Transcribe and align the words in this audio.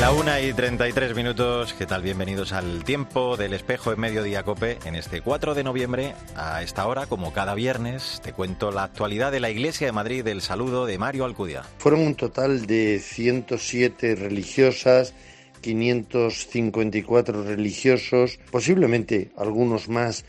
La 0.00 0.12
una 0.12 0.40
y 0.40 0.52
33 0.52 1.16
minutos, 1.16 1.74
¿qué 1.74 1.84
tal? 1.84 2.02
Bienvenidos 2.02 2.52
al 2.52 2.84
tiempo 2.84 3.36
del 3.36 3.52
espejo 3.52 3.92
en 3.92 3.98
Mediodía 3.98 4.44
Cope. 4.44 4.78
En 4.84 4.94
este 4.94 5.22
4 5.22 5.56
de 5.56 5.64
noviembre, 5.64 6.14
a 6.36 6.62
esta 6.62 6.86
hora, 6.86 7.06
como 7.06 7.32
cada 7.32 7.56
viernes, 7.56 8.20
te 8.22 8.32
cuento 8.32 8.70
la 8.70 8.84
actualidad 8.84 9.32
de 9.32 9.40
la 9.40 9.50
Iglesia 9.50 9.88
de 9.88 9.92
Madrid, 9.92 10.24
el 10.28 10.40
saludo 10.40 10.86
de 10.86 10.98
Mario 10.98 11.24
Alcudia. 11.24 11.64
Fueron 11.78 12.02
un 12.02 12.14
total 12.14 12.66
de 12.66 13.00
107 13.00 14.14
religiosas, 14.14 15.14
554 15.62 17.42
religiosos, 17.42 18.38
posiblemente 18.52 19.32
algunos 19.36 19.88
más 19.88 20.24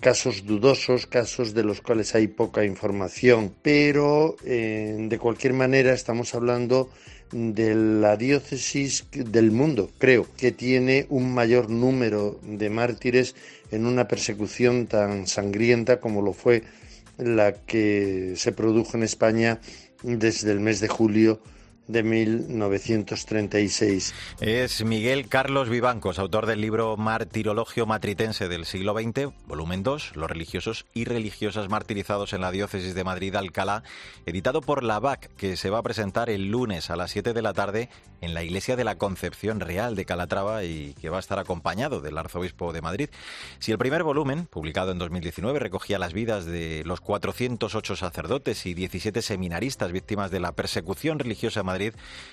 casos 0.00 0.46
dudosos, 0.46 1.06
casos 1.06 1.52
de 1.52 1.64
los 1.64 1.80
cuales 1.80 2.14
hay 2.14 2.28
poca 2.28 2.64
información, 2.64 3.52
pero 3.62 4.36
eh, 4.44 4.96
de 4.98 5.18
cualquier 5.18 5.54
manera 5.54 5.92
estamos 5.92 6.34
hablando 6.34 6.88
de 7.32 7.74
la 7.74 8.16
diócesis 8.16 9.06
del 9.10 9.50
mundo, 9.50 9.90
creo, 9.98 10.28
que 10.36 10.52
tiene 10.52 11.06
un 11.08 11.34
mayor 11.34 11.68
número 11.70 12.38
de 12.42 12.70
mártires 12.70 13.34
en 13.72 13.86
una 13.86 14.06
persecución 14.06 14.86
tan 14.86 15.26
sangrienta 15.26 15.98
como 15.98 16.22
lo 16.22 16.32
fue 16.32 16.62
la 17.18 17.52
que 17.52 18.34
se 18.36 18.52
produjo 18.52 18.96
en 18.96 19.02
España 19.02 19.60
desde 20.02 20.52
el 20.52 20.60
mes 20.60 20.78
de 20.78 20.88
julio 20.88 21.40
de 21.88 22.02
1936. 22.02 24.14
Es 24.40 24.84
Miguel 24.84 25.28
Carlos 25.28 25.68
Vivancos, 25.68 26.18
autor 26.18 26.46
del 26.46 26.60
libro 26.60 26.96
Martirologio 26.96 27.86
Matritense 27.86 28.48
del 28.48 28.66
siglo 28.66 28.94
XX, 28.94 29.32
volumen 29.46 29.82
2, 29.82 30.16
Los 30.16 30.30
religiosos 30.30 30.86
y 30.94 31.04
religiosas 31.04 31.68
martirizados 31.68 32.32
en 32.32 32.40
la 32.40 32.50
diócesis 32.50 32.94
de 32.94 33.04
Madrid-Alcalá, 33.04 33.82
editado 34.26 34.60
por 34.60 34.82
la 34.82 34.98
BAC, 34.98 35.30
que 35.36 35.56
se 35.56 35.70
va 35.70 35.78
a 35.78 35.82
presentar 35.82 36.30
el 36.30 36.50
lunes 36.50 36.90
a 36.90 36.96
las 36.96 37.10
7 37.12 37.32
de 37.32 37.42
la 37.42 37.52
tarde 37.52 37.88
en 38.20 38.34
la 38.34 38.42
iglesia 38.42 38.76
de 38.76 38.84
la 38.84 38.96
Concepción 38.96 39.60
Real 39.60 39.94
de 39.94 40.04
Calatrava 40.04 40.64
y 40.64 40.94
que 40.94 41.10
va 41.10 41.18
a 41.18 41.20
estar 41.20 41.38
acompañado 41.38 42.00
del 42.00 42.18
arzobispo 42.18 42.72
de 42.72 42.82
Madrid. 42.82 43.10
Si 43.58 43.72
el 43.72 43.78
primer 43.78 44.02
volumen, 44.02 44.46
publicado 44.46 44.92
en 44.92 44.98
2019, 44.98 45.58
recogía 45.58 45.98
las 45.98 46.12
vidas 46.12 46.46
de 46.46 46.82
los 46.84 47.00
408 47.00 47.96
sacerdotes 47.96 48.66
y 48.66 48.74
17 48.74 49.22
seminaristas 49.22 49.92
víctimas 49.92 50.30
de 50.30 50.40
la 50.40 50.52
persecución 50.52 51.18
religiosa 51.18 51.60
en 51.60 51.66
Madrid, 51.66 51.75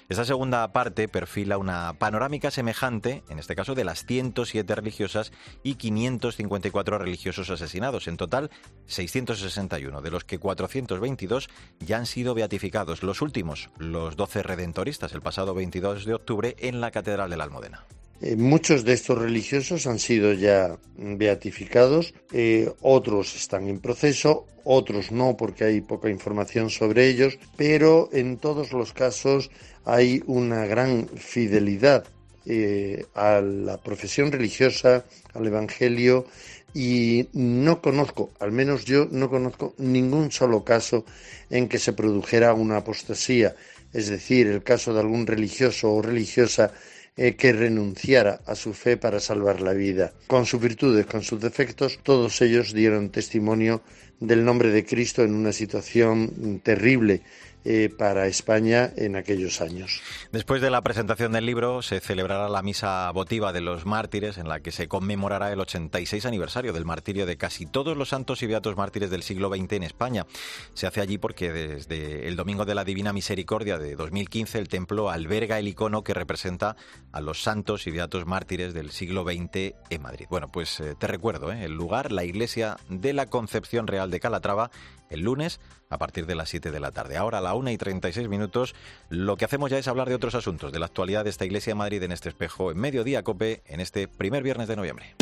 esta 0.10 0.26
segunda 0.26 0.72
parte 0.74 1.08
perfila 1.08 1.58
una 1.58 1.94
panorámica 1.94 2.52
semejante, 2.52 3.24
en 3.30 3.40
este 3.40 3.56
caso 3.56 3.76
de 3.76 3.84
las 3.84 4.06
107 4.06 4.76
religiosas 4.76 5.32
y 5.64 5.76
554 5.76 6.98
religiosos 6.98 7.50
asesinados. 7.50 8.08
En 8.08 8.18
total, 8.18 8.50
661, 8.88 10.02
de 10.02 10.12
los 10.12 10.24
que 10.24 10.40
422 10.40 11.50
ya 11.80 11.98
han 11.98 12.06
sido 12.06 12.34
beatificados. 12.34 13.04
Los 13.04 13.22
últimos, 13.22 13.70
los 13.78 14.16
12 14.16 14.44
redentoristas, 14.44 15.14
el 15.14 15.22
pasado 15.22 15.54
22 15.54 16.06
de 16.06 16.14
octubre 16.14 16.56
en 16.60 16.82
la 16.82 16.92
Catedral 16.92 17.30
de 17.30 17.38
la 17.38 17.44
Almudena. 17.44 17.86
Eh, 18.26 18.38
muchos 18.38 18.86
de 18.86 18.94
estos 18.94 19.18
religiosos 19.18 19.86
han 19.86 20.00
sido 20.00 20.32
ya 20.32 20.78
beatificados, 20.96 22.14
eh, 22.32 22.72
otros 22.80 23.36
están 23.36 23.68
en 23.68 23.82
proceso, 23.82 24.48
otros 24.64 25.12
no 25.12 25.36
porque 25.36 25.66
hay 25.66 25.82
poca 25.82 26.10
información 26.10 26.70
sobre 26.70 27.10
ellos, 27.10 27.38
pero 27.58 28.08
en 28.14 28.38
todos 28.38 28.72
los 28.72 28.94
casos 28.94 29.52
hay 29.84 30.24
una 30.26 30.66
gran 30.66 31.10
fidelidad 31.10 32.06
eh, 32.46 33.06
a 33.14 33.42
la 33.42 33.76
profesión 33.78 34.32
religiosa, 34.32 35.04
al 35.34 35.46
Evangelio, 35.46 36.26
y 36.74 37.28
no 37.34 37.82
conozco, 37.82 38.32
al 38.40 38.54
menos 38.54 38.86
yo 38.86 39.06
no 39.12 39.30
conozco 39.30 39.76
ningún 39.78 40.32
solo 40.32 40.64
caso 40.64 41.04
en 41.50 41.68
que 41.68 41.78
se 41.78 41.92
produjera 41.92 42.54
una 42.54 42.78
apostasía, 42.78 43.54
es 43.92 44.08
decir, 44.08 44.48
el 44.48 44.64
caso 44.64 44.94
de 44.94 45.02
algún 45.02 45.28
religioso 45.28 45.92
o 45.92 46.02
religiosa 46.02 46.72
eh, 47.16 47.36
que 47.36 47.54
renunciara 47.54 48.42
a 48.46 48.56
su 48.56 48.74
fe 48.74 48.98
para 48.98 49.20
salvar 49.20 49.62
la 49.62 49.74
vida. 49.74 50.14
Con 50.28 50.46
sus 50.46 50.60
virtudes, 50.60 51.06
con 51.06 51.22
sus 51.22 51.40
defectos, 51.40 52.00
todos 52.02 52.42
ellos 52.42 52.74
dieron 52.74 53.10
testimonio 53.10 53.82
del 54.20 54.46
nombre 54.46 54.70
de 54.70 54.86
Cristo 54.86 55.24
en 55.24 55.34
una 55.34 55.52
situación 55.52 56.62
terrible 56.64 57.22
eh, 57.66 57.90
para 57.98 58.28
España 58.28 58.92
en 58.98 59.16
aquellos 59.16 59.62
años. 59.62 60.02
Después 60.34 60.62
de 60.62 60.70
la 60.70 60.82
presentación 60.82 61.32
del 61.32 61.46
libro 61.46 61.82
se 61.82 62.02
celebrará 62.02 62.50
la 62.50 62.62
misa 62.62 63.10
votiva 63.12 63.54
de 63.54 63.62
los 63.62 63.86
mártires 63.86 64.38
en 64.38 64.50
la 64.50 64.60
que 64.60 64.74
se 64.74 64.90
conmemorará 64.90 65.50
el 65.50 65.62
86 65.62 66.26
aniversario 66.26 66.74
del 66.74 66.84
martirio 66.84 67.26
de 67.26 67.38
casi 67.38 67.66
todos 67.66 67.96
los 67.96 68.10
santos 68.10 68.44
y 68.44 68.48
beatos 68.48 68.76
mártires 68.76 69.10
del 69.10 69.24
siglo 69.24 69.48
XX 69.48 69.72
en 69.72 69.84
España. 69.84 70.26
Se 70.74 70.88
hace 70.88 71.00
allí 71.00 71.18
porque 71.18 71.54
desde 71.54 72.28
el 72.28 72.36
Domingo 72.36 72.66
de 72.66 72.76
la 72.76 72.84
Divina 72.84 73.14
Misericordia 73.14 73.78
de 73.78 73.96
2015 73.96 74.60
el 74.60 74.68
templo 74.68 75.10
alberga 75.10 75.58
el 75.58 75.70
icono 75.70 76.04
que 76.04 76.14
representa 76.14 76.76
a 77.14 77.22
los 77.22 77.44
santos 77.44 77.88
y 77.88 77.92
beatos 77.92 78.26
mártires 78.26 78.74
del 78.74 78.92
siglo 78.92 79.24
XX 79.24 79.74
en 79.90 80.02
Madrid. 80.02 80.26
Bueno, 80.30 80.50
pues 80.52 80.82
eh, 80.82 80.96
te 81.00 81.08
recuerdo, 81.08 81.54
¿eh? 81.54 81.64
el 81.64 81.72
lugar, 81.72 82.12
la 82.12 82.26
iglesia 82.26 82.76
de 82.90 83.14
la 83.14 83.28
Concepción 83.28 83.88
Real 83.88 84.03
de 84.10 84.20
Calatrava, 84.20 84.72
el 85.10 85.22
lunes 85.22 85.60
a 85.90 85.98
partir 85.98 86.26
de 86.26 86.36
las 86.36 86.50
7 86.50 86.72
de 86.72 86.80
la 86.80 86.92
tarde. 86.92 87.18
Ahora 87.18 87.38
a 87.38 87.42
la 87.42 87.54
1 87.54 87.72
y 87.72 87.78
36 87.78 88.28
minutos 88.28 88.76
lo 89.10 89.38
que 89.38 89.46
hacemos 89.46 89.72
ya 89.72 89.78
es 89.78 89.88
hablar 89.88 90.10
de 90.10 90.16
otros 90.16 90.36
asuntos, 90.36 90.72
de 90.72 90.80
la 90.80 90.88
actualidad 90.88 91.24
de 91.24 91.30
esta 91.30 91.46
Iglesia 91.46 91.72
de 91.72 91.76
Madrid 91.76 92.04
en 92.04 92.12
este 92.12 92.30
espejo 92.30 92.72
en 92.72 92.78
Mediodía 92.78 93.24
Cope 93.24 93.62
en 93.66 93.80
este 93.80 94.08
primer 94.08 94.44
viernes 94.44 94.68
de 94.68 94.76
noviembre. 94.76 95.16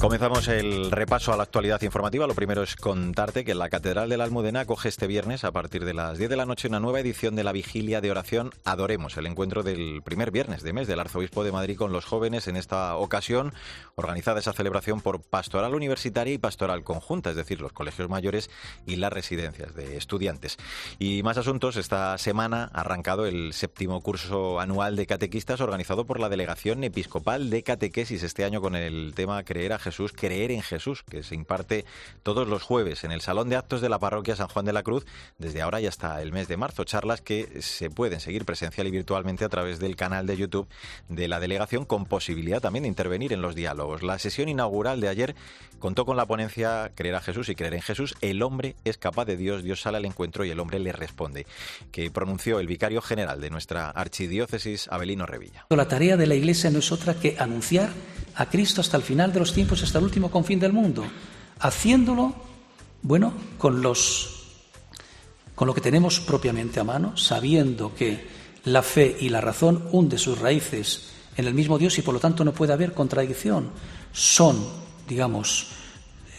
Comenzamos 0.00 0.48
el 0.48 0.90
repaso 0.90 1.30
a 1.30 1.36
la 1.36 1.42
actualidad 1.42 1.82
informativa. 1.82 2.26
Lo 2.26 2.34
primero 2.34 2.62
es 2.62 2.74
contarte 2.74 3.44
que 3.44 3.54
la 3.54 3.68
Catedral 3.68 4.08
de 4.08 4.16
la 4.16 4.24
Almudena 4.24 4.60
acoge 4.60 4.88
este 4.88 5.06
viernes, 5.06 5.44
a 5.44 5.52
partir 5.52 5.84
de 5.84 5.92
las 5.92 6.16
10 6.16 6.30
de 6.30 6.36
la 6.36 6.46
noche, 6.46 6.68
una 6.68 6.80
nueva 6.80 7.00
edición 7.00 7.36
de 7.36 7.44
la 7.44 7.52
Vigilia 7.52 8.00
de 8.00 8.10
Oración 8.10 8.50
Adoremos, 8.64 9.18
el 9.18 9.26
encuentro 9.26 9.62
del 9.62 10.00
primer 10.02 10.30
viernes 10.30 10.62
de 10.62 10.72
mes 10.72 10.88
del 10.88 11.00
Arzobispo 11.00 11.44
de 11.44 11.52
Madrid 11.52 11.76
con 11.76 11.92
los 11.92 12.06
jóvenes. 12.06 12.48
En 12.48 12.56
esta 12.56 12.96
ocasión, 12.96 13.52
organizada 13.94 14.40
esa 14.40 14.54
celebración 14.54 15.02
por 15.02 15.20
Pastoral 15.20 15.74
Universitaria 15.74 16.32
y 16.32 16.38
Pastoral 16.38 16.82
Conjunta, 16.82 17.28
es 17.28 17.36
decir, 17.36 17.60
los 17.60 17.74
colegios 17.74 18.08
mayores 18.08 18.48
y 18.86 18.96
las 18.96 19.12
residencias 19.12 19.74
de 19.74 19.98
estudiantes. 19.98 20.56
Y 20.98 21.22
más 21.22 21.36
asuntos, 21.36 21.76
esta 21.76 22.16
semana 22.16 22.70
ha 22.72 22.80
arrancado 22.80 23.26
el 23.26 23.52
séptimo 23.52 24.00
curso 24.00 24.60
anual 24.60 24.96
de 24.96 25.04
catequistas 25.04 25.60
organizado 25.60 26.06
por 26.06 26.20
la 26.20 26.30
Delegación 26.30 26.84
Episcopal 26.84 27.50
de 27.50 27.62
Catequesis, 27.62 28.22
este 28.22 28.46
año 28.46 28.62
con 28.62 28.74
el 28.76 29.12
tema 29.14 29.44
Creer 29.44 29.74
a 29.74 29.78
Jesús 29.78 29.89
Jesús, 29.90 30.12
Creer 30.12 30.52
en 30.52 30.62
Jesús, 30.62 31.02
que 31.02 31.24
se 31.24 31.34
imparte 31.34 31.84
todos 32.22 32.46
los 32.46 32.62
jueves 32.62 33.02
en 33.02 33.10
el 33.10 33.20
Salón 33.20 33.48
de 33.48 33.56
Actos 33.56 33.80
de 33.80 33.88
la 33.88 33.98
Parroquia 33.98 34.36
San 34.36 34.46
Juan 34.46 34.64
de 34.64 34.72
la 34.72 34.84
Cruz, 34.84 35.04
desde 35.38 35.62
ahora 35.62 35.80
y 35.80 35.86
hasta 35.86 36.22
el 36.22 36.30
mes 36.30 36.46
de 36.46 36.56
marzo. 36.56 36.84
Charlas 36.84 37.20
que 37.20 37.60
se 37.60 37.90
pueden 37.90 38.20
seguir 38.20 38.44
presencial 38.44 38.86
y 38.86 38.92
virtualmente 38.92 39.44
a 39.44 39.48
través 39.48 39.80
del 39.80 39.96
canal 39.96 40.26
de 40.26 40.36
YouTube 40.36 40.68
de 41.08 41.26
la 41.26 41.40
delegación, 41.40 41.84
con 41.84 42.06
posibilidad 42.06 42.60
también 42.60 42.84
de 42.84 42.88
intervenir 42.88 43.32
en 43.32 43.42
los 43.42 43.56
diálogos. 43.56 44.04
La 44.04 44.20
sesión 44.20 44.48
inaugural 44.48 45.00
de 45.00 45.08
ayer 45.08 45.34
contó 45.80 46.04
con 46.04 46.16
la 46.16 46.26
ponencia 46.26 46.92
Creer 46.94 47.16
a 47.16 47.20
Jesús 47.20 47.48
y 47.48 47.56
Creer 47.56 47.74
en 47.74 47.82
Jesús. 47.82 48.14
El 48.20 48.42
hombre 48.42 48.76
es 48.84 48.96
capaz 48.96 49.24
de 49.24 49.36
Dios, 49.36 49.64
Dios 49.64 49.80
sale 49.80 49.96
al 49.96 50.04
encuentro 50.04 50.44
y 50.44 50.50
el 50.50 50.60
hombre 50.60 50.78
le 50.78 50.92
responde, 50.92 51.46
que 51.90 52.10
pronunció 52.12 52.60
el 52.60 52.68
vicario 52.68 53.02
general 53.02 53.40
de 53.40 53.50
nuestra 53.50 53.90
archidiócesis, 53.90 54.86
Abelino 54.88 55.26
Revilla. 55.26 55.66
La 55.70 55.88
tarea 55.88 56.16
de 56.16 56.28
la 56.28 56.36
Iglesia 56.36 56.70
no 56.70 56.78
es 56.78 56.92
otra 56.92 57.14
que 57.14 57.36
anunciar 57.38 57.90
a 58.36 58.46
Cristo 58.46 58.80
hasta 58.80 58.96
el 58.96 59.02
final 59.02 59.32
de 59.32 59.40
los 59.40 59.52
tiempos, 59.52 59.79
hasta 59.82 59.98
el 59.98 60.04
último 60.04 60.30
confín 60.30 60.60
del 60.60 60.72
mundo, 60.72 61.04
haciéndolo, 61.60 62.34
bueno, 63.02 63.32
con 63.58 63.82
los 63.82 64.36
con 65.54 65.66
lo 65.66 65.74
que 65.74 65.82
tenemos 65.82 66.20
propiamente 66.20 66.80
a 66.80 66.84
mano, 66.84 67.18
sabiendo 67.18 67.94
que 67.94 68.26
la 68.64 68.82
fe 68.82 69.14
y 69.20 69.28
la 69.28 69.42
razón 69.42 69.84
hunden 69.92 70.18
sus 70.18 70.38
raíces 70.38 71.10
en 71.36 71.46
el 71.46 71.52
mismo 71.52 71.78
Dios 71.78 71.98
y 71.98 72.02
por 72.02 72.14
lo 72.14 72.20
tanto 72.20 72.44
no 72.44 72.54
puede 72.54 72.72
haber 72.72 72.94
contradicción. 72.94 73.68
Son, 74.10 74.56
digamos, 75.06 75.68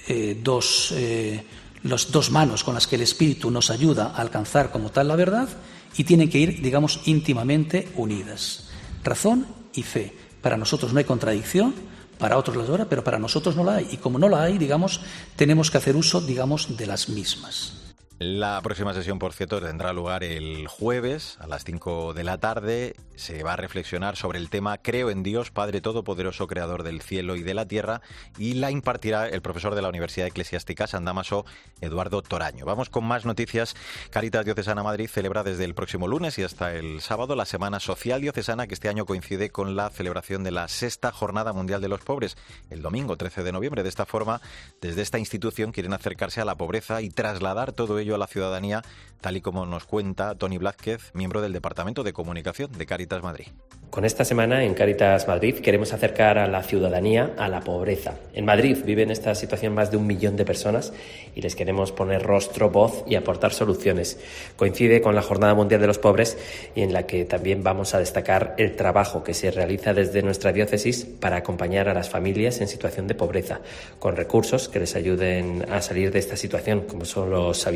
eh, 0.07 0.39
dos, 0.43 0.91
eh, 0.95 1.45
dos 1.83 2.31
manos 2.31 2.63
con 2.63 2.73
las 2.73 2.87
que 2.87 2.95
el 2.95 3.03
Espíritu 3.03 3.51
nos 3.51 3.69
ayuda 3.69 4.07
a 4.15 4.21
alcanzar 4.21 4.71
como 4.71 4.89
tal 4.89 5.07
la 5.07 5.15
verdad 5.15 5.49
y 5.95 6.03
tienen 6.03 6.29
que 6.29 6.39
ir, 6.39 6.61
digamos, 6.61 7.01
íntimamente 7.05 7.89
unidas. 7.95 8.69
Razón 9.03 9.45
y 9.73 9.83
fe. 9.83 10.15
Para 10.41 10.57
nosotros 10.57 10.93
no 10.93 10.99
hay 10.99 11.05
contradicción, 11.05 11.75
para 12.21 12.37
otros 12.37 12.55
las 12.55 12.69
habrá, 12.69 12.85
pero 12.85 13.03
para 13.03 13.19
nosotros 13.19 13.55
no 13.55 13.63
la 13.63 13.77
hay. 13.77 13.89
Y 13.91 13.97
como 13.97 14.19
no 14.19 14.29
la 14.29 14.43
hay, 14.43 14.57
digamos, 14.57 15.01
tenemos 15.35 15.71
que 15.71 15.79
hacer 15.79 15.95
uso, 15.95 16.21
digamos, 16.21 16.77
de 16.77 16.85
las 16.85 17.09
mismas. 17.09 17.80
La 18.23 18.61
próxima 18.61 18.93
sesión, 18.93 19.17
por 19.17 19.33
cierto, 19.33 19.59
tendrá 19.59 19.93
lugar 19.93 20.23
el 20.23 20.67
jueves 20.67 21.39
a 21.39 21.47
las 21.47 21.63
5 21.63 22.13
de 22.13 22.23
la 22.23 22.37
tarde. 22.37 22.95
Se 23.15 23.41
va 23.41 23.53
a 23.53 23.55
reflexionar 23.55 24.15
sobre 24.15 24.37
el 24.37 24.51
tema 24.51 24.77
Creo 24.77 25.09
en 25.09 25.23
Dios, 25.23 25.49
Padre 25.49 25.81
Todopoderoso, 25.81 26.45
Creador 26.45 26.83
del 26.83 27.01
cielo 27.01 27.35
y 27.35 27.41
de 27.41 27.55
la 27.55 27.67
tierra, 27.67 28.01
y 28.37 28.53
la 28.53 28.69
impartirá 28.69 29.27
el 29.27 29.41
profesor 29.41 29.73
de 29.73 29.81
la 29.81 29.89
Universidad 29.89 30.27
Eclesiástica 30.27 30.85
San 30.85 31.03
Damaso, 31.03 31.47
Eduardo 31.81 32.21
Toraño. 32.21 32.63
Vamos 32.63 32.91
con 32.91 33.05
más 33.05 33.25
noticias. 33.25 33.75
Caritas 34.11 34.45
Diocesana 34.45 34.83
Madrid 34.83 35.09
celebra 35.09 35.41
desde 35.41 35.65
el 35.65 35.73
próximo 35.73 36.07
lunes 36.07 36.37
y 36.37 36.43
hasta 36.43 36.75
el 36.75 37.01
sábado 37.01 37.35
la 37.35 37.45
Semana 37.45 37.79
Social 37.79 38.21
Diocesana, 38.21 38.67
que 38.67 38.75
este 38.75 38.87
año 38.87 39.07
coincide 39.07 39.49
con 39.49 39.75
la 39.75 39.89
celebración 39.89 40.43
de 40.43 40.51
la 40.51 40.67
sexta 40.67 41.11
Jornada 41.11 41.53
Mundial 41.53 41.81
de 41.81 41.89
los 41.89 42.01
Pobres, 42.01 42.37
el 42.69 42.83
domingo 42.83 43.17
13 43.17 43.41
de 43.41 43.51
noviembre. 43.51 43.81
De 43.81 43.89
esta 43.89 44.05
forma, 44.05 44.41
desde 44.79 45.01
esta 45.01 45.17
institución 45.17 45.71
quieren 45.71 45.93
acercarse 45.93 46.39
a 46.39 46.45
la 46.45 46.53
pobreza 46.53 47.01
y 47.01 47.09
trasladar 47.09 47.71
todo 47.71 47.97
ello 47.97 48.10
a 48.15 48.17
la 48.17 48.27
ciudadanía, 48.27 48.81
tal 49.21 49.37
y 49.37 49.41
como 49.41 49.65
nos 49.65 49.85
cuenta 49.85 50.35
Tony 50.35 50.57
Blázquez, 50.57 51.11
miembro 51.13 51.41
del 51.41 51.53
Departamento 51.53 52.03
de 52.03 52.13
Comunicación 52.13 52.71
de 52.71 52.85
Caritas 52.85 53.23
Madrid. 53.23 53.47
Con 53.91 54.05
esta 54.05 54.23
semana 54.23 54.63
en 54.63 54.73
Caritas 54.73 55.27
Madrid 55.27 55.55
queremos 55.55 55.91
acercar 55.91 56.37
a 56.37 56.47
la 56.47 56.63
ciudadanía 56.63 57.33
a 57.37 57.49
la 57.49 57.59
pobreza. 57.59 58.15
En 58.33 58.45
Madrid 58.45 58.77
viven 58.85 59.11
esta 59.11 59.35
situación 59.35 59.73
más 59.73 59.91
de 59.91 59.97
un 59.97 60.07
millón 60.07 60.37
de 60.37 60.45
personas 60.45 60.93
y 61.35 61.41
les 61.41 61.57
queremos 61.57 61.91
poner 61.91 62.23
rostro, 62.23 62.69
voz 62.69 63.03
y 63.05 63.15
aportar 63.15 63.51
soluciones. 63.51 64.17
Coincide 64.55 65.01
con 65.01 65.13
la 65.13 65.21
Jornada 65.21 65.55
Mundial 65.55 65.81
de 65.81 65.87
los 65.87 65.99
Pobres 65.99 66.37
y 66.73 66.83
en 66.83 66.93
la 66.93 67.05
que 67.05 67.25
también 67.25 67.63
vamos 67.63 67.93
a 67.93 67.99
destacar 67.99 68.55
el 68.57 68.77
trabajo 68.77 69.25
que 69.25 69.33
se 69.33 69.51
realiza 69.51 69.93
desde 69.93 70.21
nuestra 70.21 70.53
diócesis 70.53 71.03
para 71.03 71.35
acompañar 71.35 71.89
a 71.89 71.93
las 71.93 72.09
familias 72.09 72.61
en 72.61 72.69
situación 72.69 73.07
de 73.07 73.15
pobreza, 73.15 73.59
con 73.99 74.15
recursos 74.15 74.69
que 74.69 74.79
les 74.79 74.95
ayuden 74.95 75.65
a 75.69 75.81
salir 75.81 76.13
de 76.13 76.19
esta 76.19 76.37
situación, 76.37 76.85
como 76.87 77.03
son 77.03 77.29
los 77.29 77.67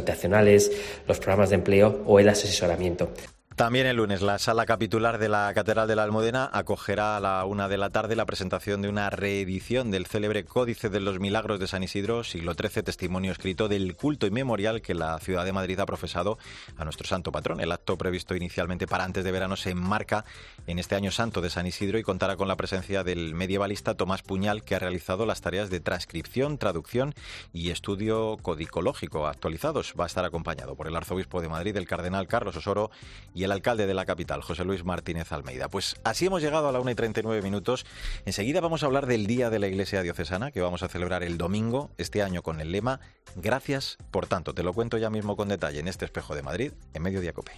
los 1.08 1.20
programas 1.20 1.50
de 1.50 1.56
empleo 1.56 2.04
o 2.06 2.20
el 2.20 2.30
asesoramiento. 2.30 3.10
También 3.56 3.88
el 3.88 3.96
lunes, 3.96 4.22
la 4.22 4.38
sala 4.38 4.66
capitular 4.66 5.18
de 5.18 5.30
la 5.30 5.54
Catedral 5.54 5.88
de 5.88 5.96
la 5.96 6.04
Almudena 6.04 6.50
acogerá 6.52 7.16
a 7.16 7.22
la 7.22 7.46
una 7.46 7.70
de 7.70 7.78
la 7.78 7.90
tarde 7.90 8.18
la 8.18 8.26
presentación 8.26 8.82
de 8.82 8.90
una 8.90 9.10
reedición 9.10 9.92
del 9.92 10.08
célebre 10.08 10.44
Códice 10.44 10.90
de 10.90 11.00
los 11.00 11.22
Milagros 11.22 11.62
de 11.62 11.68
San 11.68 11.82
Isidro, 11.82 12.26
siglo 12.26 12.54
XIII, 12.54 12.84
testimonio 12.84 13.32
escrito 13.32 13.70
del 13.70 13.96
culto 13.96 14.28
y 14.28 14.32
memorial 14.32 14.82
que 14.82 14.94
la 14.94 15.18
ciudad 15.20 15.46
de 15.46 15.54
Madrid 15.54 15.80
ha 15.80 15.86
profesado 15.86 16.38
a 16.76 16.84
nuestro 16.84 17.08
santo 17.08 17.32
patrón. 17.32 17.62
El 17.62 17.72
acto 17.72 17.98
previsto 17.98 18.36
inicialmente 18.36 18.88
para 18.88 19.06
antes 19.06 19.24
de 19.24 19.32
verano 19.32 19.56
se 19.56 19.70
enmarca 19.70 20.26
en 20.68 20.78
este 20.78 20.96
año 20.96 21.12
santo 21.12 21.40
de 21.40 21.50
San 21.50 21.66
Isidro 21.66 21.98
y 21.98 22.04
contará 22.04 22.36
con 22.36 22.50
la 22.50 22.58
presencia 22.58 23.06
del 23.06 23.36
medievalista 23.36 23.96
Tomás 23.96 24.22
Puñal, 24.22 24.64
que 24.64 24.76
ha 24.76 24.80
realizado 24.80 25.26
las 25.26 25.40
tareas 25.40 25.70
de 25.70 25.80
transcripción, 25.80 26.58
traducción 26.58 27.16
y 27.54 27.70
estudio 27.70 28.36
codicológico 28.42 29.28
actualizados. 29.28 29.94
Va 29.98 30.04
a 30.04 30.08
estar 30.08 30.26
acompañado 30.26 30.76
por 30.76 30.88
el 30.88 30.96
arzobispo 30.98 31.40
de 31.40 31.48
Madrid, 31.48 31.78
el 31.78 31.88
cardenal 31.88 32.28
Carlos 32.28 32.58
Osoro, 32.58 32.92
y 33.34 33.45
el 33.46 33.52
alcalde 33.52 33.88
de 33.88 33.94
la 33.94 34.06
capital, 34.06 34.42
José 34.42 34.66
Luis 34.66 34.84
Martínez 34.84 35.32
Almeida. 35.32 35.70
Pues 35.70 35.96
así 36.04 36.26
hemos 36.26 36.42
llegado 36.42 36.68
a 36.68 36.72
la 36.72 36.80
1 36.80 36.92
y 36.92 36.96
39 36.96 37.42
minutos. 37.42 37.86
Enseguida 38.26 38.60
vamos 38.60 38.84
a 38.84 38.88
hablar 38.88 39.06
del 39.06 39.28
Día 39.28 39.50
de 39.50 39.60
la 39.60 39.68
Iglesia 39.68 40.02
Diocesana, 40.02 40.52
que 40.52 40.62
vamos 40.62 40.84
a 40.84 40.90
celebrar 40.90 41.24
el 41.24 41.38
domingo, 41.38 41.92
este 41.98 42.22
año 42.22 42.42
con 42.42 42.60
el 42.60 42.72
lema 42.72 43.00
Gracias 43.36 43.98
por 44.12 44.28
tanto. 44.28 44.54
Te 44.54 44.64
lo 44.64 44.74
cuento 44.74 44.98
ya 44.98 45.10
mismo 45.10 45.36
con 45.36 45.50
detalle 45.50 45.80
en 45.80 45.88
este 45.88 46.06
espejo 46.06 46.36
de 46.36 46.42
Madrid, 46.42 46.72
en 46.94 47.04
Mediodía 47.04 47.34
Cope. 47.34 47.52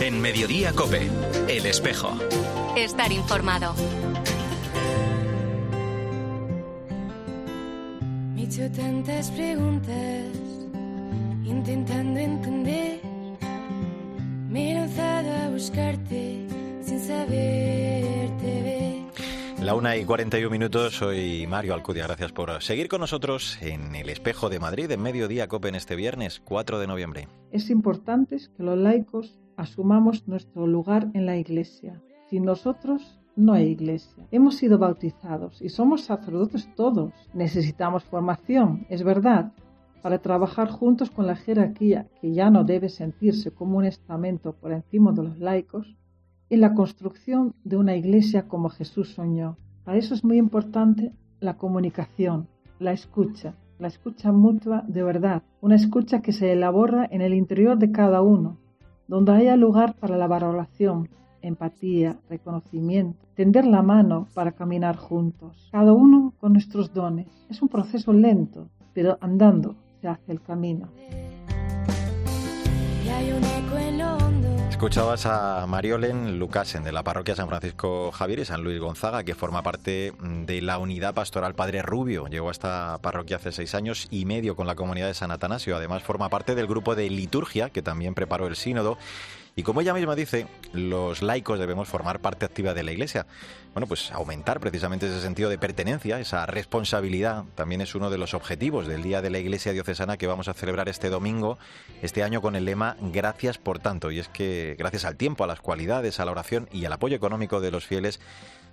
En 0.00 0.20
Mediodía 0.20 0.72
Cope, 0.72 1.08
el 1.48 1.66
espejo. 1.66 2.16
Estar 2.76 3.12
informado. 3.12 3.74
Me 8.34 8.42
he 8.42 8.44
hecho 8.44 8.70
tantas 8.72 9.30
preguntas 9.30 10.47
intentando 11.48 12.20
entender. 12.20 13.00
Me 14.50 14.70
he 14.70 14.74
lanzado 14.74 15.32
a 15.32 15.48
buscarte 15.50 16.46
sin 16.82 17.00
saberte 17.00 18.62
ver. 18.62 19.64
La 19.64 19.74
una 19.74 19.96
y 19.96 20.04
41 20.04 20.50
minutos, 20.50 20.94
soy 20.94 21.46
Mario 21.46 21.74
Alcudia. 21.74 22.04
Gracias 22.04 22.32
por 22.32 22.62
seguir 22.62 22.88
con 22.88 23.00
nosotros 23.00 23.58
en 23.62 23.94
el 23.94 24.08
Espejo 24.08 24.48
de 24.48 24.60
Madrid 24.60 24.90
en 24.90 25.02
Mediodía 25.02 25.48
Cope 25.48 25.68
en 25.68 25.74
este 25.74 25.96
viernes 25.96 26.40
4 26.44 26.78
de 26.78 26.86
noviembre. 26.86 27.28
Es 27.50 27.70
importante 27.70 28.36
que 28.56 28.62
los 28.62 28.78
laicos 28.78 29.38
asumamos 29.56 30.28
nuestro 30.28 30.66
lugar 30.66 31.08
en 31.14 31.26
la 31.26 31.36
Iglesia. 31.36 32.00
Sin 32.30 32.44
nosotros 32.44 33.18
no 33.36 33.54
hay 33.54 33.68
Iglesia. 33.68 34.26
Hemos 34.30 34.56
sido 34.56 34.78
bautizados 34.78 35.62
y 35.62 35.70
somos 35.70 36.02
sacerdotes 36.02 36.68
todos. 36.74 37.12
Necesitamos 37.32 38.04
formación, 38.04 38.86
es 38.90 39.02
verdad, 39.02 39.52
para 40.02 40.18
trabajar 40.18 40.68
juntos 40.68 41.10
con 41.10 41.26
la 41.26 41.36
jerarquía, 41.36 42.08
que 42.20 42.32
ya 42.32 42.50
no 42.50 42.64
debe 42.64 42.88
sentirse 42.88 43.50
como 43.50 43.78
un 43.78 43.84
estamento 43.84 44.52
por 44.52 44.72
encima 44.72 45.12
de 45.12 45.24
los 45.24 45.38
laicos, 45.38 45.96
en 46.50 46.60
la 46.60 46.74
construcción 46.74 47.54
de 47.64 47.76
una 47.76 47.96
iglesia 47.96 48.48
como 48.48 48.70
Jesús 48.70 49.10
soñó. 49.14 49.56
Para 49.84 49.98
eso 49.98 50.14
es 50.14 50.24
muy 50.24 50.38
importante 50.38 51.12
la 51.40 51.56
comunicación, 51.56 52.48
la 52.78 52.92
escucha, 52.92 53.54
la 53.78 53.88
escucha 53.88 54.32
mutua 54.32 54.84
de 54.88 55.02
verdad, 55.02 55.42
una 55.60 55.76
escucha 55.76 56.20
que 56.20 56.32
se 56.32 56.52
elabora 56.52 57.06
en 57.10 57.20
el 57.20 57.34
interior 57.34 57.78
de 57.78 57.92
cada 57.92 58.22
uno, 58.22 58.58
donde 59.06 59.32
haya 59.32 59.56
lugar 59.56 59.94
para 59.94 60.16
la 60.16 60.26
valoración, 60.26 61.08
empatía, 61.42 62.18
reconocimiento, 62.28 63.26
tender 63.34 63.66
la 63.66 63.82
mano 63.82 64.26
para 64.34 64.52
caminar 64.52 64.96
juntos, 64.96 65.68
cada 65.70 65.92
uno 65.92 66.34
con 66.38 66.52
nuestros 66.52 66.92
dones. 66.92 67.28
Es 67.48 67.62
un 67.62 67.68
proceso 67.68 68.12
lento, 68.12 68.68
pero 68.92 69.16
andando, 69.20 69.76
hace 70.06 70.32
el 70.32 70.42
camino. 70.42 70.88
Escuchabas 74.78 75.26
a 75.26 75.66
Mariolen 75.66 76.38
Lucasen 76.38 76.84
de 76.84 76.92
la 76.92 77.02
parroquia 77.02 77.34
San 77.34 77.48
Francisco 77.48 78.12
Javier 78.12 78.38
y 78.38 78.44
San 78.44 78.62
Luis 78.62 78.78
Gonzaga, 78.78 79.24
que 79.24 79.34
forma 79.34 79.64
parte 79.64 80.12
de 80.20 80.62
la 80.62 80.78
unidad 80.78 81.14
pastoral 81.14 81.56
Padre 81.56 81.82
Rubio. 81.82 82.28
Llegó 82.28 82.48
a 82.48 82.52
esta 82.52 82.98
parroquia 83.02 83.38
hace 83.38 83.50
seis 83.50 83.74
años 83.74 84.06
y 84.12 84.24
medio 84.24 84.54
con 84.54 84.68
la 84.68 84.76
comunidad 84.76 85.08
de 85.08 85.14
San 85.14 85.32
Atanasio. 85.32 85.76
Además, 85.76 86.04
forma 86.04 86.28
parte 86.28 86.54
del 86.54 86.68
grupo 86.68 86.94
de 86.94 87.10
liturgia 87.10 87.70
que 87.70 87.82
también 87.82 88.14
preparó 88.14 88.46
el 88.46 88.54
sínodo. 88.54 88.98
Y 89.58 89.64
como 89.64 89.80
ella 89.80 89.92
misma 89.92 90.14
dice, 90.14 90.46
los 90.72 91.20
laicos 91.20 91.58
debemos 91.58 91.88
formar 91.88 92.20
parte 92.20 92.44
activa 92.44 92.74
de 92.74 92.84
la 92.84 92.92
Iglesia. 92.92 93.26
Bueno, 93.74 93.88
pues 93.88 94.12
aumentar 94.12 94.60
precisamente 94.60 95.08
ese 95.08 95.20
sentido 95.20 95.50
de 95.50 95.58
pertenencia, 95.58 96.20
esa 96.20 96.46
responsabilidad, 96.46 97.42
también 97.56 97.80
es 97.80 97.96
uno 97.96 98.08
de 98.08 98.18
los 98.18 98.34
objetivos 98.34 98.86
del 98.86 99.02
Día 99.02 99.20
de 99.20 99.30
la 99.30 99.40
Iglesia 99.40 99.72
Diocesana 99.72 100.16
que 100.16 100.28
vamos 100.28 100.46
a 100.46 100.54
celebrar 100.54 100.88
este 100.88 101.10
domingo, 101.10 101.58
este 102.02 102.22
año 102.22 102.40
con 102.40 102.54
el 102.54 102.66
lema 102.66 102.96
Gracias 103.00 103.58
por 103.58 103.80
tanto. 103.80 104.12
Y 104.12 104.20
es 104.20 104.28
que 104.28 104.76
gracias 104.78 105.04
al 105.04 105.16
tiempo, 105.16 105.42
a 105.42 105.48
las 105.48 105.60
cualidades, 105.60 106.20
a 106.20 106.24
la 106.24 106.30
oración 106.30 106.68
y 106.70 106.84
al 106.84 106.92
apoyo 106.92 107.16
económico 107.16 107.60
de 107.60 107.72
los 107.72 107.84
fieles, 107.84 108.20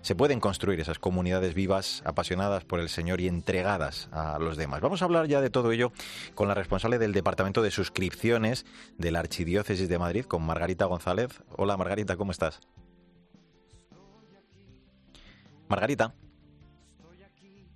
se 0.05 0.13
pueden 0.13 0.39
construir 0.39 0.79
esas 0.79 0.99
comunidades 0.99 1.55
vivas, 1.55 2.03
apasionadas 2.05 2.63
por 2.63 2.79
el 2.79 2.89
Señor 2.89 3.21
y 3.21 3.27
entregadas 3.27 4.07
a 4.11 4.37
los 4.37 4.55
demás. 4.55 4.79
Vamos 4.79 5.01
a 5.01 5.05
hablar 5.05 5.25
ya 5.25 5.41
de 5.41 5.49
todo 5.49 5.71
ello 5.71 5.91
con 6.35 6.47
la 6.47 6.53
responsable 6.53 6.99
del 6.99 7.11
Departamento 7.11 7.63
de 7.63 7.71
Suscripciones 7.71 8.67
de 8.99 9.09
la 9.09 9.17
Archidiócesis 9.17 9.89
de 9.89 9.97
Madrid, 9.97 10.25
con 10.25 10.43
Margarita 10.43 10.85
González. 10.85 11.41
Hola 11.57 11.75
Margarita, 11.75 12.17
¿cómo 12.17 12.31
estás? 12.31 12.59
Margarita. 15.69 16.13